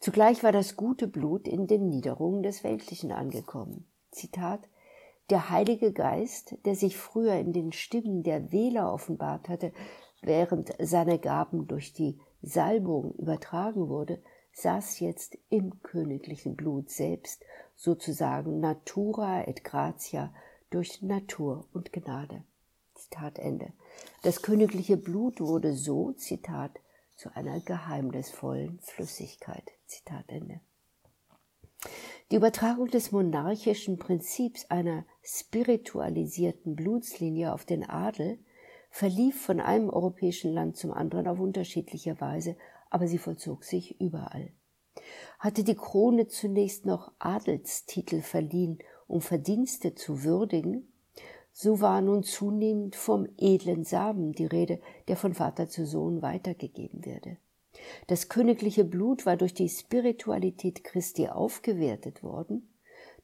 Zugleich 0.00 0.42
war 0.42 0.52
das 0.52 0.76
gute 0.76 1.08
Blut 1.08 1.48
in 1.48 1.66
den 1.66 1.88
Niederungen 1.88 2.42
des 2.42 2.64
Weltlichen 2.64 3.12
angekommen. 3.12 3.86
Zitat 4.10 4.60
Der 5.30 5.50
Heilige 5.50 5.92
Geist, 5.92 6.56
der 6.64 6.74
sich 6.74 6.96
früher 6.96 7.34
in 7.34 7.52
den 7.52 7.72
Stimmen 7.72 8.22
der 8.22 8.52
Wähler 8.52 8.92
offenbart 8.92 9.48
hatte, 9.48 9.72
während 10.22 10.72
seine 10.78 11.18
Gaben 11.18 11.66
durch 11.66 11.92
die 11.92 12.18
Salbung 12.42 13.12
übertragen 13.14 13.88
wurde, 13.88 14.22
saß 14.52 15.00
jetzt 15.00 15.36
im 15.50 15.82
königlichen 15.82 16.56
Blut 16.56 16.90
selbst, 16.90 17.44
sozusagen 17.74 18.60
natura 18.60 19.46
et 19.46 19.64
gratia 19.64 20.32
durch 20.70 21.02
Natur 21.02 21.68
und 21.72 21.92
Gnade. 21.92 22.44
Zitat 22.94 23.38
Ende. 23.38 23.72
Das 24.22 24.42
königliche 24.42 24.96
Blut 24.96 25.40
wurde 25.40 25.74
so, 25.74 26.12
Zitat, 26.12 26.80
zu 27.16 27.34
einer 27.34 27.60
geheimnisvollen 27.60 28.78
Flüssigkeit. 28.80 29.72
Zitat 29.86 30.24
Ende. 30.28 30.60
Die 32.30 32.36
Übertragung 32.36 32.88
des 32.88 33.12
monarchischen 33.12 33.98
Prinzips 33.98 34.66
einer 34.66 35.04
spiritualisierten 35.22 36.74
Blutslinie 36.74 37.52
auf 37.52 37.64
den 37.64 37.88
Adel 37.88 38.38
verlief 38.90 39.40
von 39.40 39.60
einem 39.60 39.90
europäischen 39.90 40.52
Land 40.52 40.76
zum 40.76 40.92
anderen 40.92 41.28
auf 41.28 41.38
unterschiedliche 41.38 42.20
Weise, 42.20 42.56
aber 42.90 43.06
sie 43.06 43.18
vollzog 43.18 43.64
sich 43.64 44.00
überall. 44.00 44.52
Hatte 45.38 45.64
die 45.64 45.74
Krone 45.74 46.26
zunächst 46.28 46.86
noch 46.86 47.12
Adelstitel 47.18 48.22
verliehen, 48.22 48.78
um 49.06 49.20
Verdienste 49.20 49.94
zu 49.94 50.24
würdigen, 50.24 50.92
so 51.58 51.80
war 51.80 52.02
nun 52.02 52.22
zunehmend 52.22 52.96
vom 52.96 53.26
edlen 53.38 53.82
Samen 53.82 54.32
die 54.32 54.44
Rede, 54.44 54.78
der 55.08 55.16
von 55.16 55.32
Vater 55.32 55.70
zu 55.70 55.86
Sohn 55.86 56.20
weitergegeben 56.20 57.06
werde. 57.06 57.38
Das 58.08 58.28
königliche 58.28 58.84
Blut 58.84 59.24
war 59.24 59.38
durch 59.38 59.54
die 59.54 59.70
Spiritualität 59.70 60.84
Christi 60.84 61.28
aufgewertet 61.28 62.22
worden, 62.22 62.68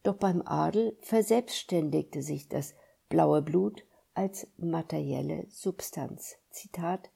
doch 0.03 0.17
beim 0.17 0.41
Adel 0.47 0.97
verselbstständigte 1.03 2.23
sich 2.23 2.49
das 2.49 2.75
blaue 3.11 3.43
Blut 3.43 3.85
als 4.15 4.47
materielle 4.57 5.45
Substanz. 5.51 6.37
Zitat 6.49 7.11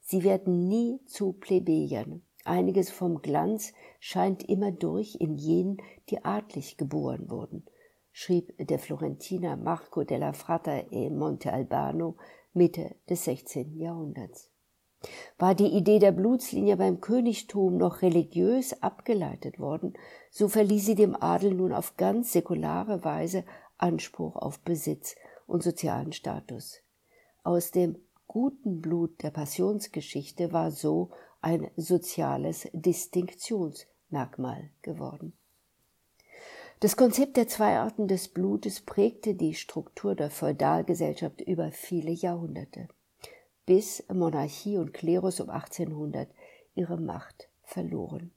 Sie 0.00 0.24
werden 0.24 0.66
nie 0.66 0.98
zu 1.04 1.34
Plebejern. 1.34 2.22
Einiges 2.46 2.90
vom 2.90 3.20
Glanz 3.20 3.74
scheint 4.00 4.42
immer 4.48 4.72
durch 4.72 5.16
in 5.20 5.34
jenen, 5.34 5.76
die 6.08 6.24
adlig 6.24 6.78
geboren 6.78 7.28
wurden 7.28 7.66
schrieb 8.16 8.54
der 8.58 8.78
Florentiner 8.78 9.56
Marco 9.56 10.04
della 10.04 10.32
Fratta 10.32 10.84
e 10.92 11.10
Monte 11.10 11.52
Albano 11.52 12.14
Mitte 12.52 12.94
des 13.10 13.24
16. 13.24 13.76
Jahrhunderts. 13.76 14.52
War 15.36 15.56
die 15.56 15.66
Idee 15.66 15.98
der 15.98 16.12
Blutslinie 16.12 16.76
beim 16.76 17.00
Königtum 17.00 17.76
noch 17.76 18.02
religiös 18.02 18.80
abgeleitet 18.84 19.58
worden, 19.58 19.94
so 20.30 20.48
verlieh 20.48 20.78
sie 20.78 20.94
dem 20.94 21.20
Adel 21.20 21.54
nun 21.54 21.72
auf 21.72 21.96
ganz 21.96 22.32
säkulare 22.32 23.02
Weise 23.02 23.44
Anspruch 23.78 24.36
auf 24.36 24.60
Besitz 24.60 25.16
und 25.48 25.64
sozialen 25.64 26.12
Status. 26.12 26.82
Aus 27.42 27.72
dem 27.72 27.98
guten 28.28 28.80
Blut 28.80 29.24
der 29.24 29.32
Passionsgeschichte 29.32 30.52
war 30.52 30.70
so 30.70 31.10
ein 31.40 31.68
soziales 31.76 32.68
Distinktionsmerkmal 32.72 34.70
geworden. 34.82 35.32
Das 36.80 36.96
Konzept 36.96 37.36
der 37.36 37.48
zwei 37.48 37.78
Arten 37.78 38.08
des 38.08 38.28
Blutes 38.28 38.80
prägte 38.80 39.34
die 39.34 39.54
Struktur 39.54 40.14
der 40.14 40.30
Feudalgesellschaft 40.30 41.40
über 41.40 41.70
viele 41.72 42.10
Jahrhunderte, 42.10 42.88
bis 43.64 44.04
Monarchie 44.12 44.76
und 44.76 44.92
Klerus 44.92 45.40
um 45.40 45.50
1800 45.50 46.28
ihre 46.74 46.98
Macht 46.98 47.48
verloren. 47.62 48.32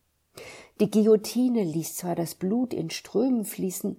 Die 0.80 0.92
Guillotine 0.92 1.64
ließ 1.64 1.96
zwar 1.96 2.16
das 2.16 2.36
Blut 2.36 2.74
in 2.74 2.90
Strömen 2.90 3.46
fließen, 3.46 3.98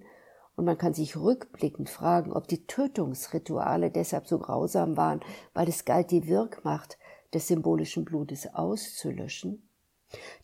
und 0.55 0.65
man 0.65 0.77
kann 0.77 0.93
sich 0.93 1.15
rückblickend 1.15 1.89
fragen, 1.89 2.33
ob 2.33 2.49
die 2.49 2.67
Tötungsrituale 2.67 3.91
deshalb 3.91 4.27
so 4.27 4.39
grausam 4.39 4.97
waren, 4.97 5.21
weil 5.53 5.69
es 5.69 5.85
galt, 5.85 6.11
die 6.11 6.27
Wirkmacht 6.27 6.97
des 7.33 7.47
symbolischen 7.47 8.03
Blutes 8.03 8.53
auszulöschen. 8.53 9.68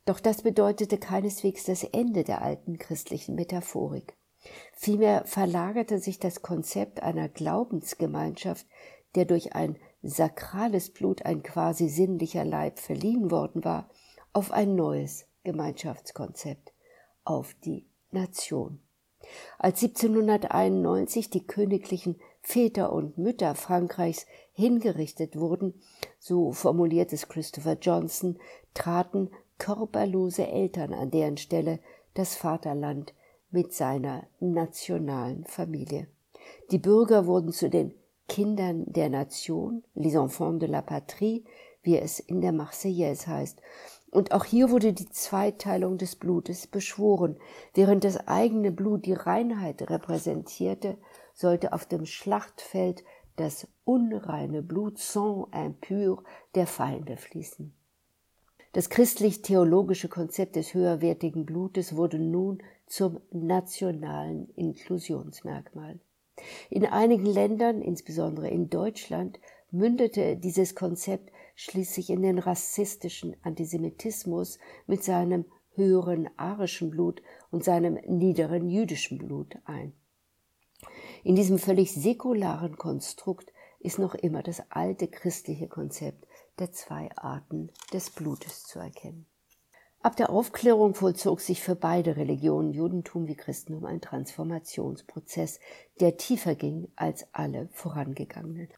Doch 0.06 0.20
das 0.20 0.42
bedeutete 0.44 0.98
keineswegs 0.98 1.64
das 1.64 1.84
Ende 1.84 2.24
der 2.24 2.42
alten 2.42 2.78
christlichen 2.78 3.36
Metaphorik. 3.36 4.16
Vielmehr 4.74 5.26
verlagerte 5.26 6.00
sich 6.00 6.20
das 6.20 6.42
Konzept 6.42 7.02
einer 7.02 7.30
Glaubensgemeinschaft, 7.30 8.68
der 9.16 9.26
durch 9.26 9.56
ein 9.56 9.78
sakrales 10.04 10.92
Blut 10.92 11.26
ein 11.26 11.42
quasi 11.42 11.90
sinnlicher 11.90 12.46
Leib 12.46 12.80
verliehen 12.80 13.32
worden 13.32 13.64
war, 13.64 13.90
auf 14.34 14.52
ein 14.52 14.76
neues 14.76 15.26
Gemeinschaftskonzept, 15.44 16.74
auf 17.24 17.56
die 17.64 17.88
Nation. 18.12 18.80
Als 19.58 19.82
1791 19.82 21.32
die 21.32 21.48
königlichen 21.48 22.20
Väter 22.42 22.94
und 22.94 23.18
Mütter 23.18 23.56
Frankreichs 23.56 24.28
hingerichtet 24.52 25.36
wurden, 25.36 25.82
so 26.20 26.52
formuliert 26.52 27.12
es 27.12 27.28
Christopher 27.28 27.78
Johnson, 27.82 28.38
traten 28.76 29.32
körperlose 29.58 30.48
Eltern 30.48 30.94
an 30.94 31.12
deren 31.12 31.38
Stelle 31.38 31.80
das 32.14 32.36
Vaterland 32.36 33.14
mit 33.52 33.74
seiner 33.74 34.28
nationalen 34.40 35.46
Familie. 35.46 36.08
Die 36.72 36.78
Bürger 36.78 37.26
wurden 37.26 37.52
zu 37.52 37.70
den 37.70 37.94
Kindern 38.28 38.86
der 38.88 39.10
Nation, 39.10 39.84
les 39.94 40.16
enfants 40.16 40.60
de 40.60 40.68
la 40.68 40.82
patrie, 40.82 41.46
wie 41.84 41.98
es 41.98 42.20
in 42.20 42.42
der 42.42 42.52
Marseillaise 42.52 43.28
heißt. 43.28 43.62
Und 44.12 44.32
auch 44.32 44.46
hier 44.46 44.72
wurde 44.72 44.94
die 44.94 45.10
Zweiteilung 45.10 45.98
des 45.98 46.16
Blutes 46.16 46.68
beschworen. 46.68 47.38
Während 47.74 48.04
das 48.04 48.28
eigene 48.28 48.72
Blut 48.72 49.06
die 49.06 49.14
Reinheit 49.14 49.90
repräsentierte, 49.90 50.98
sollte 51.34 51.74
auf 51.74 51.86
dem 51.86 52.06
Schlachtfeld 52.06 53.04
das 53.36 53.68
unreine 53.84 54.64
Blut 54.64 54.98
sang 54.98 55.48
impur 55.52 56.24
der 56.56 56.66
Feinde 56.66 57.18
fließen. 57.18 57.75
Das 58.76 58.90
christlich-theologische 58.90 60.10
Konzept 60.10 60.58
des 60.58 60.74
höherwertigen 60.74 61.46
Blutes 61.46 61.96
wurde 61.96 62.20
nun 62.20 62.62
zum 62.88 63.22
nationalen 63.32 64.50
Inklusionsmerkmal. 64.58 65.98
In 66.70 66.86
einigen 66.86 67.26
Ländern, 67.26 67.82
insbesondere 67.82 68.50
in 68.50 68.70
Deutschland, 68.70 69.40
mündete 69.72 70.36
dieses 70.36 70.76
Konzept 70.76 71.32
schließlich 71.56 72.10
in 72.10 72.22
den 72.22 72.38
rassistischen 72.38 73.38
Antisemitismus 73.44 74.60
mit 74.88 75.06
seinem 75.06 75.46
höheren 75.76 76.28
arischen 76.36 76.90
Blut 76.90 77.22
und 77.52 77.64
seinem 77.64 77.98
niederen 78.06 78.68
jüdischen 78.68 79.20
Blut 79.20 79.58
ein. 79.64 79.94
In 81.24 81.38
diesem 81.38 81.60
völlig 81.60 81.94
säkularen 81.94 82.76
Konstrukt 82.76 83.54
ist 83.80 84.00
noch 84.00 84.16
immer 84.16 84.44
das 84.44 84.70
alte 84.70 85.08
christliche 85.08 85.70
Konzept 85.70 86.25
der 86.60 86.72
zwei 86.72 87.10
Arten 87.16 87.72
des 87.94 88.10
Blutes 88.10 88.64
zu 88.64 88.80
erkennen. 88.80 89.26
Ab 90.02 90.16
der 90.16 90.30
Aufklärung 90.30 90.94
vollzog 90.94 91.42
sich 91.42 91.62
für 91.62 91.76
beide 91.76 92.16
Religionen, 92.16 92.74
Judentum 92.74 93.28
wie 93.28 93.36
Christentum, 93.36 93.86
ein 93.86 94.02
Transformationsprozess, 94.02 95.60
der 96.00 96.18
tiefer 96.18 96.54
ging 96.54 96.90
als 96.96 97.26
alle 97.32 97.70
vorangegangenen. 97.72 98.70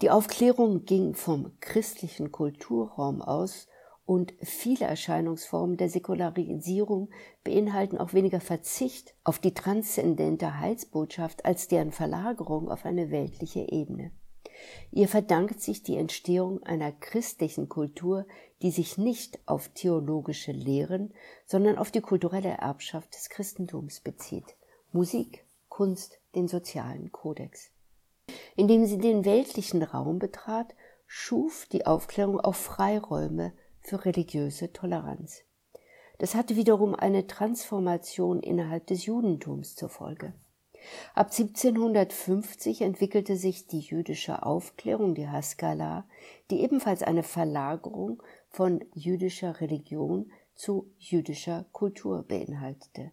Die 0.00 0.10
Aufklärung 0.10 0.86
ging 0.86 1.14
vom 1.14 1.52
christlichen 1.60 2.32
Kulturraum 2.32 3.20
aus 3.20 3.68
und 4.06 4.32
viele 4.40 4.86
Erscheinungsformen 4.86 5.76
der 5.76 5.88
Säkularisierung 5.88 7.10
beinhalten 7.44 7.98
auch 7.98 8.14
weniger 8.14 8.40
Verzicht 8.40 9.14
auf 9.24 9.38
die 9.38 9.54
transzendente 9.54 10.58
Heilsbotschaft 10.58 11.44
als 11.44 11.68
deren 11.68 11.92
Verlagerung 11.92 12.70
auf 12.70 12.84
eine 12.84 13.10
weltliche 13.10 13.70
Ebene. 13.70 14.12
Ihr 14.90 15.08
verdankt 15.08 15.60
sich 15.60 15.82
die 15.82 15.96
Entstehung 15.96 16.62
einer 16.62 16.92
christlichen 16.92 17.68
Kultur, 17.68 18.26
die 18.62 18.70
sich 18.70 18.98
nicht 18.98 19.38
auf 19.46 19.68
theologische 19.68 20.52
Lehren, 20.52 21.12
sondern 21.46 21.78
auf 21.78 21.90
die 21.90 22.00
kulturelle 22.00 22.50
Erbschaft 22.50 23.14
des 23.14 23.28
Christentums 23.28 24.00
bezieht. 24.00 24.56
Musik, 24.92 25.44
Kunst, 25.68 26.18
den 26.34 26.48
sozialen 26.48 27.12
Kodex. 27.12 27.70
Indem 28.56 28.86
sie 28.86 28.98
den 28.98 29.24
weltlichen 29.24 29.82
Raum 29.82 30.18
betrat, 30.18 30.74
schuf 31.06 31.66
die 31.66 31.86
Aufklärung 31.86 32.40
auch 32.40 32.54
Freiräume 32.54 33.52
für 33.80 34.04
religiöse 34.04 34.72
Toleranz. 34.72 35.42
Das 36.18 36.34
hatte 36.34 36.56
wiederum 36.56 36.94
eine 36.94 37.26
Transformation 37.26 38.40
innerhalb 38.40 38.86
des 38.86 39.06
Judentums 39.06 39.74
zur 39.74 39.88
Folge. 39.88 40.34
Ab 41.14 41.30
1750 41.30 42.82
entwickelte 42.82 43.36
sich 43.36 43.66
die 43.66 43.80
jüdische 43.80 44.44
Aufklärung, 44.44 45.14
die 45.14 45.28
Haskalah, 45.28 46.04
die 46.50 46.62
ebenfalls 46.62 47.02
eine 47.02 47.22
Verlagerung 47.22 48.22
von 48.48 48.84
jüdischer 48.94 49.60
Religion 49.60 50.30
zu 50.54 50.90
jüdischer 50.98 51.66
Kultur 51.72 52.22
beinhaltete. 52.22 53.10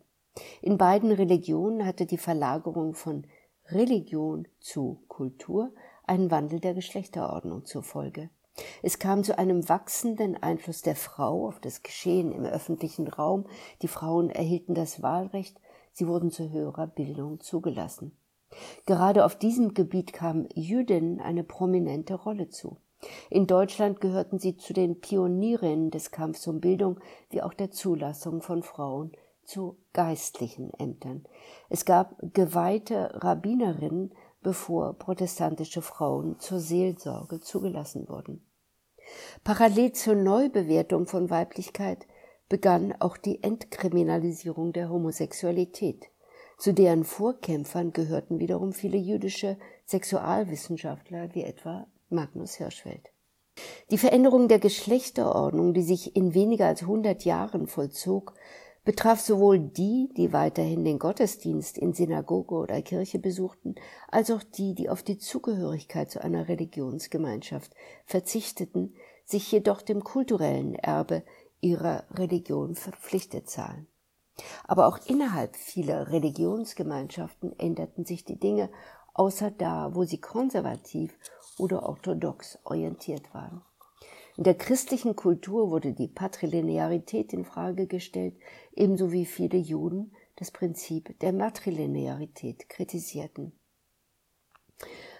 In 0.61 0.77
beiden 0.77 1.11
Religionen 1.11 1.85
hatte 1.85 2.05
die 2.05 2.17
Verlagerung 2.17 2.93
von 2.93 3.25
Religion 3.67 4.47
zu 4.59 5.03
Kultur 5.07 5.71
einen 6.05 6.31
Wandel 6.31 6.59
der 6.59 6.73
Geschlechterordnung 6.73 7.65
zur 7.65 7.83
Folge. 7.83 8.29
Es 8.81 8.99
kam 8.99 9.23
zu 9.23 9.37
einem 9.37 9.69
wachsenden 9.69 10.35
Einfluss 10.41 10.81
der 10.81 10.95
Frau 10.95 11.47
auf 11.47 11.59
das 11.59 11.83
Geschehen 11.83 12.31
im 12.31 12.43
öffentlichen 12.45 13.07
Raum. 13.07 13.45
Die 13.81 13.87
Frauen 13.87 14.29
erhielten 14.29 14.73
das 14.73 15.01
Wahlrecht, 15.01 15.59
sie 15.99 16.07
wurden 16.07 16.31
zu 16.31 16.49
höherer 16.49 16.87
Bildung 16.87 17.39
zugelassen. 17.41 18.17
Gerade 18.85 19.25
auf 19.25 19.35
diesem 19.35 19.73
Gebiet 19.73 20.13
kam 20.13 20.47
Jüdinnen 20.55 21.19
eine 21.19 21.43
prominente 21.43 22.15
Rolle 22.15 22.49
zu. 22.49 22.77
In 23.29 23.47
Deutschland 23.47 24.01
gehörten 24.01 24.39
sie 24.39 24.57
zu 24.57 24.73
den 24.73 24.99
Pionierinnen 24.99 25.91
des 25.91 26.11
Kampfs 26.11 26.47
um 26.47 26.59
Bildung 26.59 26.99
wie 27.29 27.41
auch 27.41 27.53
der 27.53 27.71
Zulassung 27.71 28.41
von 28.41 28.63
Frauen 28.63 29.11
zu 29.43 29.77
geistlichen 29.93 30.73
Ämtern. 30.73 31.25
Es 31.69 31.85
gab 31.85 32.15
geweihte 32.33 33.11
Rabbinerinnen, 33.13 34.11
bevor 34.41 34.93
protestantische 34.93 35.81
Frauen 35.81 36.39
zur 36.39 36.59
Seelsorge 36.59 37.39
zugelassen 37.39 38.07
wurden. 38.09 38.45
Parallel 39.43 39.91
zur 39.93 40.15
Neubewertung 40.15 41.07
von 41.07 41.29
Weiblichkeit 41.29 42.05
begann 42.49 42.93
auch 42.99 43.15
die 43.15 43.43
Entkriminalisierung 43.43 44.73
der 44.73 44.89
Homosexualität. 44.89 46.09
Zu 46.57 46.73
deren 46.73 47.05
Vorkämpfern 47.05 47.93
gehörten 47.93 48.39
wiederum 48.39 48.73
viele 48.73 48.97
jüdische 48.97 49.57
Sexualwissenschaftler 49.85 51.33
wie 51.33 51.43
etwa 51.43 51.87
Magnus 52.09 52.55
Hirschfeld. 52.55 53.11
Die 53.91 53.97
Veränderung 53.97 54.47
der 54.47 54.59
Geschlechterordnung, 54.59 55.73
die 55.73 55.83
sich 55.83 56.15
in 56.15 56.33
weniger 56.33 56.67
als 56.67 56.81
100 56.81 57.23
Jahren 57.23 57.67
vollzog, 57.67 58.33
betraf 58.83 59.19
sowohl 59.19 59.59
die, 59.59 60.09
die 60.17 60.33
weiterhin 60.33 60.83
den 60.83 60.99
Gottesdienst 60.99 61.77
in 61.77 61.93
Synagoge 61.93 62.55
oder 62.55 62.81
Kirche 62.81 63.19
besuchten, 63.19 63.75
als 64.07 64.31
auch 64.31 64.43
die, 64.43 64.73
die 64.73 64.89
auf 64.89 65.03
die 65.03 65.17
Zugehörigkeit 65.17 66.09
zu 66.09 66.23
einer 66.23 66.47
Religionsgemeinschaft 66.47 67.73
verzichteten, 68.05 68.95
sich 69.25 69.51
jedoch 69.51 69.81
dem 69.81 70.03
kulturellen 70.03 70.73
Erbe 70.75 71.23
ihrer 71.61 72.03
Religion 72.11 72.75
verpflichtet 72.75 73.49
sahen. 73.49 73.87
Aber 74.65 74.87
auch 74.87 74.99
innerhalb 75.05 75.55
vieler 75.55 76.11
Religionsgemeinschaften 76.11 77.57
änderten 77.59 78.05
sich 78.05 78.23
die 78.23 78.39
Dinge, 78.39 78.69
außer 79.13 79.51
da, 79.51 79.93
wo 79.95 80.05
sie 80.05 80.21
konservativ 80.21 81.13
oder 81.57 81.83
orthodox 81.83 82.57
orientiert 82.63 83.33
waren. 83.33 83.61
In 84.37 84.45
der 84.45 84.55
christlichen 84.55 85.17
Kultur 85.17 85.69
wurde 85.69 85.91
die 85.91 86.07
Patrilinearität 86.07 87.33
in 87.33 87.43
Frage 87.43 87.87
gestellt, 87.87 88.35
ebenso 88.73 89.11
wie 89.11 89.25
viele 89.25 89.57
Juden 89.57 90.13
das 90.37 90.51
Prinzip 90.51 91.19
der 91.19 91.33
Matrilinearität 91.33 92.69
kritisierten. 92.69 93.51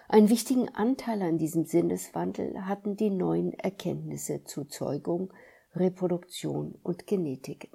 Einen 0.08 0.30
wichtigen 0.30 0.70
Anteil 0.70 1.20
an 1.20 1.36
diesem 1.36 1.66
Sinneswandel 1.66 2.66
hatten 2.66 2.96
die 2.96 3.10
neuen 3.10 3.52
Erkenntnisse 3.52 4.42
zu 4.44 4.64
Zeugung, 4.64 5.32
Reproduktion 5.74 6.78
und 6.82 7.06
Genetik. 7.06 7.70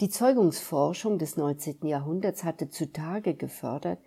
Die 0.00 0.08
Zeugungsforschung 0.08 1.18
des 1.18 1.36
19. 1.36 1.86
Jahrhunderts 1.86 2.44
hatte 2.44 2.70
zutage 2.70 3.34
gefördert, 3.34 3.98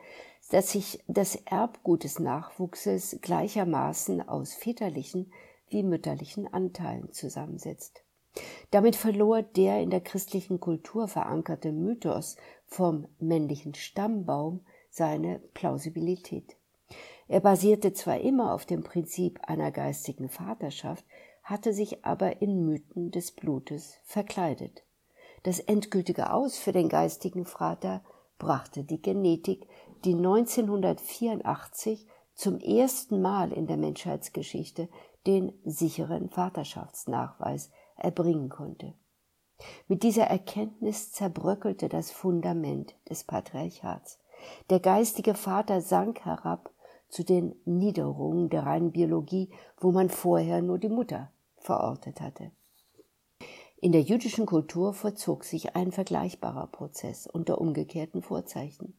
dass 0.49 0.71
sich 0.71 1.03
das 1.07 1.35
Erbgut 1.35 2.03
des 2.03 2.19
Nachwuchses 2.19 3.19
gleichermaßen 3.21 4.27
aus 4.27 4.53
väterlichen 4.53 5.31
wie 5.69 5.83
mütterlichen 5.83 6.53
Anteilen 6.53 7.11
zusammensetzt. 7.11 8.03
Damit 8.71 8.95
verlor 8.95 9.41
der 9.41 9.81
in 9.81 9.89
der 9.89 10.01
christlichen 10.01 10.59
Kultur 10.59 11.07
verankerte 11.07 11.71
Mythos 11.71 12.37
vom 12.65 13.07
männlichen 13.19 13.73
Stammbaum 13.73 14.61
seine 14.89 15.39
Plausibilität. 15.53 16.55
Er 17.27 17.39
basierte 17.39 17.93
zwar 17.93 18.19
immer 18.19 18.53
auf 18.53 18.65
dem 18.65 18.83
Prinzip 18.83 19.39
einer 19.43 19.71
geistigen 19.71 20.29
Vaterschaft, 20.29 21.05
hatte 21.43 21.73
sich 21.73 22.05
aber 22.05 22.41
in 22.41 22.65
Mythen 22.65 23.11
des 23.11 23.31
Blutes 23.31 23.97
verkleidet. 24.03 24.83
Das 25.43 25.59
endgültige 25.59 26.31
Aus 26.31 26.57
für 26.57 26.71
den 26.71 26.87
geistigen 26.87 27.45
Vater 27.45 28.03
brachte 28.37 28.83
die 28.83 29.01
Genetik, 29.01 29.67
die 30.05 30.13
1984 30.13 32.07
zum 32.33 32.59
ersten 32.59 33.21
Mal 33.21 33.51
in 33.51 33.67
der 33.67 33.77
Menschheitsgeschichte 33.77 34.89
den 35.27 35.53
sicheren 35.63 36.29
Vaterschaftsnachweis 36.29 37.71
erbringen 37.95 38.49
konnte. 38.49 38.93
Mit 39.87 40.01
dieser 40.03 40.25
Erkenntnis 40.25 41.11
zerbröckelte 41.11 41.87
das 41.87 42.11
Fundament 42.11 42.95
des 43.09 43.23
Patriarchats. 43.23 44.19
Der 44.71 44.79
geistige 44.79 45.35
Vater 45.35 45.81
sank 45.81 46.25
herab 46.25 46.71
zu 47.11 47.23
den 47.23 47.53
Niederungen 47.65 48.49
der 48.49 48.65
reinen 48.65 48.91
Biologie, 48.91 49.49
wo 49.77 49.91
man 49.91 50.09
vorher 50.09 50.61
nur 50.61 50.79
die 50.79 50.89
Mutter 50.89 51.31
verortet 51.57 52.21
hatte. 52.21 52.51
In 53.79 53.91
der 53.91 54.01
jüdischen 54.01 54.45
Kultur 54.45 54.93
vollzog 54.93 55.43
sich 55.43 55.75
ein 55.75 55.91
vergleichbarer 55.91 56.67
Prozess 56.67 57.27
unter 57.27 57.59
umgekehrten 57.59 58.21
Vorzeichen. 58.21 58.95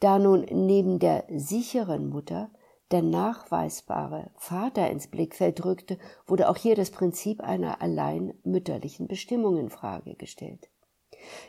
Da 0.00 0.18
nun 0.18 0.46
neben 0.50 0.98
der 0.98 1.24
sicheren 1.28 2.08
Mutter 2.08 2.50
der 2.90 3.02
nachweisbare 3.02 4.30
Vater 4.36 4.90
ins 4.90 5.08
Blickfeld 5.08 5.64
rückte, 5.64 5.98
wurde 6.26 6.48
auch 6.48 6.56
hier 6.56 6.76
das 6.76 6.90
Prinzip 6.90 7.40
einer 7.40 7.80
allein 7.82 8.34
mütterlichen 8.44 9.08
Bestimmung 9.08 9.56
in 9.56 9.70
Frage 9.70 10.14
gestellt. 10.14 10.68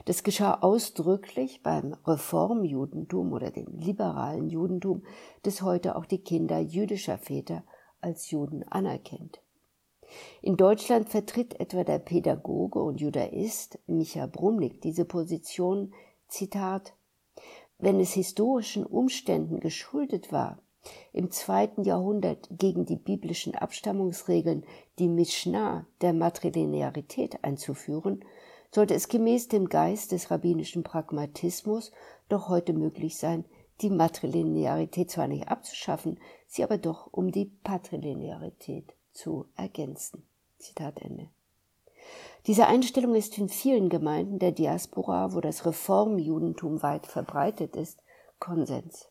Das 0.05 0.23
geschah 0.23 0.59
ausdrücklich 0.61 1.63
beim 1.63 1.95
Reformjudentum 2.05 3.33
oder 3.33 3.51
dem 3.51 3.77
liberalen 3.77 4.49
Judentum, 4.49 5.03
das 5.43 5.61
heute 5.61 5.95
auch 5.95 6.05
die 6.05 6.23
Kinder 6.23 6.59
jüdischer 6.59 7.17
Väter 7.17 7.63
als 8.01 8.31
Juden 8.31 8.63
anerkennt. 8.63 9.41
In 10.41 10.57
Deutschland 10.57 11.09
vertritt 11.09 11.59
etwa 11.59 11.83
der 11.83 11.99
Pädagoge 11.99 12.81
und 12.81 13.01
Judaist 13.01 13.79
Micha 13.87 14.27
Brumlik 14.27 14.81
diese 14.81 15.05
Position, 15.05 15.93
Zitat, 16.27 16.93
wenn 17.77 17.99
es 17.99 18.13
historischen 18.13 18.85
Umständen 18.85 19.59
geschuldet 19.59 20.31
war, 20.31 20.59
im 21.13 21.31
zweiten 21.31 21.83
Jahrhundert 21.83 22.47
gegen 22.51 22.85
die 22.85 22.95
biblischen 22.95 23.55
Abstammungsregeln 23.55 24.63
die 24.99 25.07
Mishnah 25.07 25.87
der 26.01 26.13
Matrilinearität 26.13 27.43
einzuführen, 27.43 28.23
sollte 28.71 28.93
es 28.93 29.07
gemäß 29.07 29.47
dem 29.47 29.69
Geist 29.69 30.11
des 30.11 30.31
rabbinischen 30.31 30.83
Pragmatismus 30.83 31.91
doch 32.29 32.49
heute 32.49 32.73
möglich 32.73 33.17
sein, 33.17 33.45
die 33.81 33.89
Matrilinearität 33.89 35.11
zwar 35.11 35.27
nicht 35.27 35.47
abzuschaffen, 35.47 36.19
sie 36.47 36.63
aber 36.63 36.77
doch 36.77 37.07
um 37.11 37.31
die 37.31 37.45
Patrilinearität 37.45 38.93
zu 39.11 39.45
ergänzen. 39.55 40.23
Zitat 40.57 41.01
Ende. 41.01 41.29
Diese 42.47 42.67
Einstellung 42.67 43.15
ist 43.15 43.37
in 43.37 43.49
vielen 43.49 43.89
Gemeinden 43.89 44.39
der 44.39 44.51
Diaspora, 44.51 45.33
wo 45.33 45.41
das 45.41 45.65
Reformjudentum 45.65 46.83
weit 46.83 47.07
verbreitet 47.07 47.75
ist, 47.75 48.03
Konsens. 48.39 49.09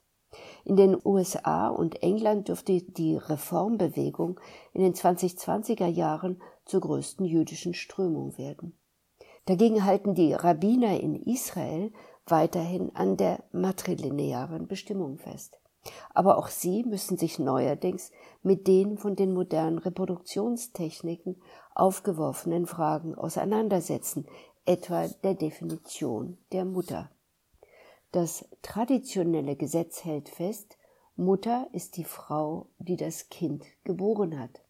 In 0.65 0.77
den 0.77 0.97
USA 1.05 1.69
und 1.69 2.03
England 2.03 2.49
dürfte 2.49 2.81
die 2.81 3.17
Reformbewegung 3.17 4.41
in 4.73 4.83
den 4.83 4.95
2020er 4.95 5.87
Jahren 5.87 6.41
zur 6.65 6.81
größten 6.81 7.27
jüdischen 7.27 7.75
Strömung 7.75 8.37
werden. 8.39 8.77
Dagegen 9.47 9.85
halten 9.85 10.15
die 10.15 10.33
Rabbiner 10.33 10.99
in 11.01 11.15
Israel 11.15 11.93
weiterhin 12.27 12.95
an 12.95 13.17
der 13.17 13.45
matrilinearen 13.53 14.67
Bestimmung 14.67 15.19
fest. 15.19 15.59
Aber 16.15 16.39
auch 16.39 16.49
sie 16.49 16.83
müssen 16.85 17.19
sich 17.19 17.39
neuerdings 17.39 18.11
mit 18.43 18.67
den 18.67 18.97
von 18.97 19.17
den 19.17 19.35
modernen 19.35 19.79
Reproduktionstechniken 19.79 21.37
aufgeworfenen 21.75 22.67
Fragen 22.67 23.15
auseinandersetzen, 23.15 24.27
etwa 24.65 25.09
der 25.23 25.35
Definition 25.35 26.39
der 26.53 26.65
Mutter. 26.65 27.11
Das 28.13 28.47
traditionelle 28.63 29.57
Gesetz 29.57 30.05
hält 30.05 30.31
fest, 30.31 30.79
Mutter 31.17 31.69
ist 31.73 31.97
die 31.97 32.05
Frau, 32.05 32.69
die 32.79 32.97
das 32.97 33.29
Kind 33.29 33.65
geboren 33.85 34.39
hat. 34.39 34.63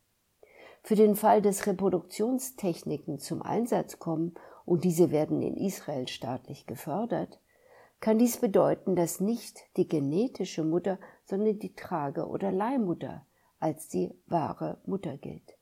Für 0.82 0.96
den 0.96 1.14
Fall, 1.14 1.40
dass 1.40 1.66
Reproduktionstechniken 1.66 3.18
zum 3.18 3.40
Einsatz 3.40 3.98
kommen, 3.98 4.34
und 4.64 4.84
diese 4.84 5.10
werden 5.10 5.42
in 5.42 5.56
Israel 5.56 6.08
staatlich 6.08 6.66
gefördert, 6.66 7.40
kann 8.00 8.18
dies 8.18 8.38
bedeuten, 8.38 8.96
dass 8.96 9.20
nicht 9.20 9.60
die 9.76 9.88
genetische 9.88 10.62
Mutter, 10.64 10.98
sondern 11.24 11.58
die 11.58 11.74
Trage- 11.74 12.28
oder 12.28 12.52
Leihmutter 12.52 13.26
als 13.60 13.88
die 13.88 14.12
wahre 14.26 14.78
Mutter 14.84 15.16
gilt. 15.16 15.56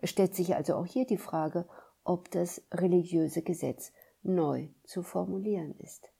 Es 0.00 0.10
stellt 0.10 0.34
sich 0.34 0.54
also 0.54 0.74
auch 0.74 0.86
hier 0.86 1.06
die 1.06 1.16
Frage, 1.16 1.66
ob 2.04 2.30
das 2.30 2.62
religiöse 2.72 3.42
Gesetz 3.42 3.92
neu 4.22 4.68
zu 4.84 5.02
formulieren 5.02 5.74
ist. 5.78 6.10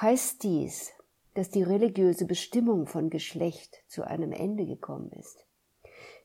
Heißt 0.00 0.42
dies, 0.42 0.92
dass 1.34 1.50
die 1.50 1.62
religiöse 1.62 2.24
Bestimmung 2.24 2.86
von 2.86 3.10
Geschlecht 3.10 3.82
zu 3.86 4.04
einem 4.04 4.32
Ende 4.32 4.64
gekommen 4.64 5.10
ist? 5.12 5.47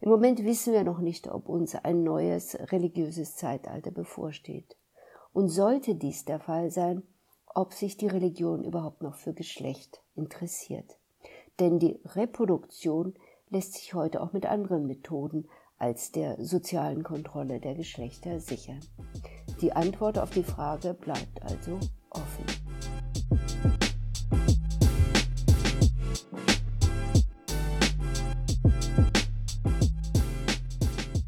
Im 0.03 0.09
Moment 0.09 0.43
wissen 0.43 0.73
wir 0.73 0.83
noch 0.83 0.99
nicht, 0.99 1.29
ob 1.29 1.47
uns 1.47 1.75
ein 1.75 2.03
neues 2.03 2.57
religiöses 2.73 3.37
Zeitalter 3.37 3.89
bevorsteht. 3.89 4.75
Und 5.31 5.47
sollte 5.47 5.95
dies 5.95 6.25
der 6.25 6.41
Fall 6.41 6.71
sein, 6.71 7.03
ob 7.55 7.71
sich 7.71 7.95
die 7.95 8.07
Religion 8.07 8.65
überhaupt 8.65 9.01
noch 9.01 9.15
für 9.15 9.33
Geschlecht 9.33 10.03
interessiert. 10.13 10.97
Denn 11.61 11.79
die 11.79 12.01
Reproduktion 12.03 13.13
lässt 13.49 13.75
sich 13.75 13.93
heute 13.93 14.19
auch 14.19 14.33
mit 14.33 14.45
anderen 14.45 14.87
Methoden 14.87 15.47
als 15.77 16.11
der 16.11 16.35
sozialen 16.43 17.03
Kontrolle 17.03 17.61
der 17.61 17.75
Geschlechter 17.75 18.41
sichern. 18.41 18.81
Die 19.61 19.71
Antwort 19.71 20.19
auf 20.19 20.31
die 20.31 20.43
Frage 20.43 20.93
bleibt 20.95 21.41
also 21.43 21.79
offen. 22.09 22.72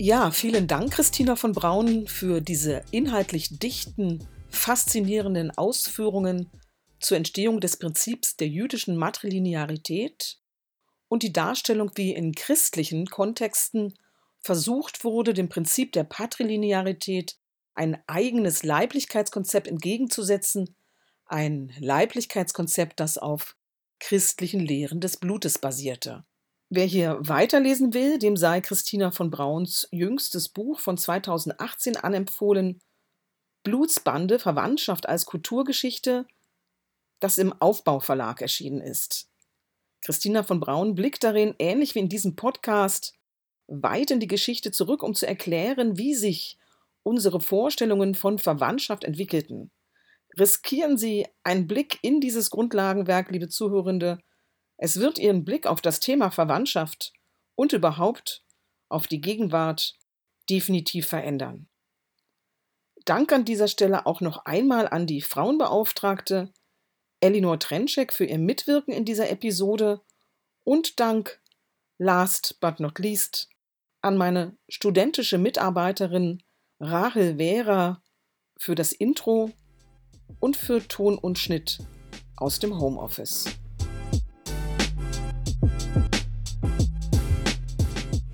Ja, 0.05 0.29
vielen 0.29 0.67
Dank, 0.67 0.93
Christina 0.93 1.35
von 1.35 1.53
Braun, 1.53 2.05
für 2.05 2.39
diese 2.39 2.83
inhaltlich 2.91 3.57
dichten 3.57 4.27
faszinierenden 4.49 5.49
Ausführungen 5.49 6.51
zur 6.99 7.17
Entstehung 7.17 7.59
des 7.59 7.77
Prinzips 7.77 8.37
der 8.37 8.47
jüdischen 8.47 8.97
Matrilinearität 8.97 10.37
und 11.07 11.23
die 11.23 11.33
Darstellung, 11.33 11.89
wie 11.95 12.13
in 12.13 12.35
christlichen 12.35 13.07
Kontexten 13.07 13.95
versucht 14.37 15.03
wurde, 15.03 15.33
dem 15.33 15.49
Prinzip 15.49 15.91
der 15.93 16.03
Patrilinearität 16.03 17.39
ein 17.73 17.97
eigenes 18.05 18.61
Leiblichkeitskonzept 18.61 19.67
entgegenzusetzen, 19.67 20.75
ein 21.25 21.73
Leiblichkeitskonzept, 21.79 22.99
das 22.99 23.17
auf 23.17 23.55
christlichen 23.99 24.59
Lehren 24.59 25.01
des 25.01 25.17
Blutes 25.17 25.57
basierte. 25.57 26.25
Wer 26.75 26.87
hier 26.87 27.17
weiterlesen 27.21 27.93
will, 27.93 28.19
dem 28.19 28.35
sei 28.35 28.59
Christina 28.59 29.09
von 29.09 29.31
Brauns 29.31 29.87
jüngstes 29.91 30.49
Buch 30.49 30.81
von 30.81 30.97
2018 30.97 31.95
anempfohlen, 31.95 32.81
Blutsbande 33.63 34.39
Verwandtschaft 34.39 35.07
als 35.07 35.25
Kulturgeschichte, 35.25 36.27
das 37.21 37.37
im 37.37 37.53
Aufbauverlag 37.61 38.41
erschienen 38.41 38.81
ist. 38.81 39.29
Christina 40.01 40.43
von 40.43 40.59
Braun 40.59 40.95
blickt 40.95 41.23
darin, 41.23 41.55
ähnlich 41.59 41.95
wie 41.95 41.99
in 41.99 42.09
diesem 42.09 42.35
Podcast, 42.35 43.13
weit 43.67 44.11
in 44.11 44.19
die 44.19 44.27
Geschichte 44.27 44.71
zurück, 44.71 45.01
um 45.01 45.15
zu 45.15 45.25
erklären, 45.25 45.97
wie 45.97 46.13
sich 46.13 46.57
unsere 47.03 47.39
Vorstellungen 47.39 48.15
von 48.15 48.37
Verwandtschaft 48.37 49.05
entwickelten. 49.05 49.71
Riskieren 50.37 50.97
Sie 50.97 51.25
einen 51.41 51.67
Blick 51.67 51.99
in 52.01 52.19
dieses 52.19 52.49
Grundlagenwerk, 52.49 53.31
liebe 53.31 53.47
Zuhörende. 53.47 54.19
Es 54.77 54.99
wird 54.99 55.19
Ihren 55.19 55.45
Blick 55.45 55.67
auf 55.67 55.81
das 55.81 55.99
Thema 55.99 56.31
Verwandtschaft 56.31 57.13
und 57.55 57.73
überhaupt 57.73 58.43
auf 58.89 59.07
die 59.07 59.21
Gegenwart 59.21 59.97
definitiv 60.49 61.07
verändern. 61.07 61.67
Dank 63.05 63.31
an 63.31 63.45
dieser 63.45 63.67
Stelle 63.67 64.05
auch 64.05 64.21
noch 64.21 64.45
einmal 64.45 64.87
an 64.87 65.07
die 65.07 65.21
Frauenbeauftragte 65.21 66.51
Elinor 67.21 67.59
Trenschek 67.59 68.11
für 68.11 68.25
ihr 68.25 68.37
Mitwirken 68.37 68.93
in 68.93 69.05
dieser 69.05 69.29
Episode 69.29 70.01
und 70.63 70.99
Dank, 70.99 71.41
last 71.97 72.59
but 72.59 72.79
not 72.79 72.99
least, 72.99 73.49
an 74.01 74.17
meine 74.17 74.57
studentische 74.67 75.37
Mitarbeiterin 75.37 76.43
Rachel 76.79 77.37
Vera 77.37 78.01
für 78.57 78.75
das 78.75 78.91
Intro 78.91 79.51
und 80.39 80.57
für 80.57 80.85
Ton 80.87 81.17
und 81.17 81.39
Schnitt 81.39 81.79
aus 82.35 82.59
dem 82.59 82.79
Homeoffice. 82.79 83.45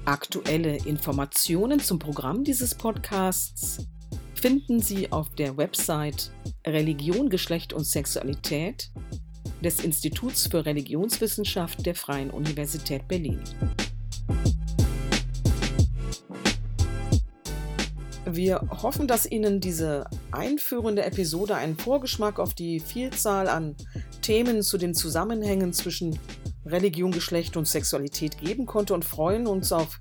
Aktuelle 0.06 0.78
Informationen 0.78 1.80
zum 1.80 2.00
Programm 2.00 2.44
dieses 2.44 2.74
Podcasts 2.74 3.86
finden 4.34 4.80
Sie 4.80 5.12
auf 5.12 5.30
der 5.36 5.58
Website 5.58 6.32
Religion, 6.66 7.30
Geschlecht 7.30 7.72
und 7.72 7.84
Sexualität 7.84 8.92
des 9.64 9.84
Instituts 9.84 10.48
für 10.48 10.66
Religionswissenschaft 10.66 11.86
der 11.86 11.94
Freien 11.94 12.32
Universität 12.32 13.08
Berlin. 13.08 13.40
Wir 18.26 18.68
hoffen, 18.82 19.08
dass 19.08 19.30
Ihnen 19.30 19.60
diese 19.60 20.06
einführende 20.32 21.04
Episode 21.04 21.56
einen 21.56 21.78
Vorgeschmack 21.78 22.40
auf 22.40 22.56
die 22.56 22.80
Vielzahl 22.80 23.48
an 23.48 23.76
Themen 24.24 24.64
zu 24.64 24.80
den 24.80 24.96
Zusammenhängen 24.96 25.74
zwischen 25.74 26.18
Religion, 26.66 27.12
Geschlecht 27.12 27.58
und 27.58 27.68
Sexualität 27.68 28.38
geben 28.38 28.66
konnte 28.66 28.94
und 28.94 29.06
freuen 29.06 29.48
uns 29.48 29.72
auf 29.72 30.00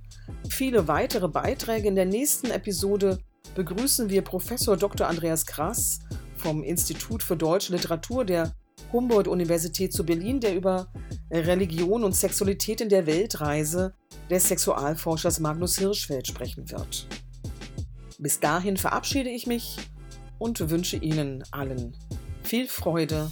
viele 0.49 0.89
weitere 0.89 1.29
Beiträge 1.29 1.89
in 1.89 1.95
der 1.95 2.07
nächsten 2.07 2.51
Episode 2.51 3.19
begrüßen 3.55 4.11
wir 4.11 4.23
Professor 4.23 4.77
Dr. 4.77 5.07
Andreas 5.09 5.47
Krass 5.47 6.01
vom 6.37 6.63
Institut 6.63 7.23
für 7.23 7.37
Deutsche 7.37 7.73
Literatur 7.73 8.25
der 8.25 8.55
Humboldt-Universität 8.93 9.93
zu 9.93 10.05
Berlin, 10.05 10.41
der 10.41 10.55
über 10.55 10.93
Religion 11.31 12.05
und 12.05 12.15
Sexualität 12.15 12.81
in 12.81 12.89
der 12.89 13.07
Weltreise 13.07 13.95
des 14.31 14.49
Sexualforschers 14.49 15.41
Magnus 15.41 15.79
Hirschfeld 15.79 16.27
sprechen 16.27 16.71
wird. 16.71 17.07
Bis 18.19 18.41
dahin 18.41 18.77
verabschiede 18.77 19.31
ich 19.31 19.47
mich 19.47 19.77
und 20.39 20.71
wünsche 20.71 20.97
Ihnen 20.97 21.45
allen 21.51 21.97
viel 22.43 22.67
Freude 22.67 23.31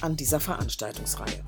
an 0.00 0.16
dieser 0.16 0.40
Veranstaltungsreihe. 0.40 1.44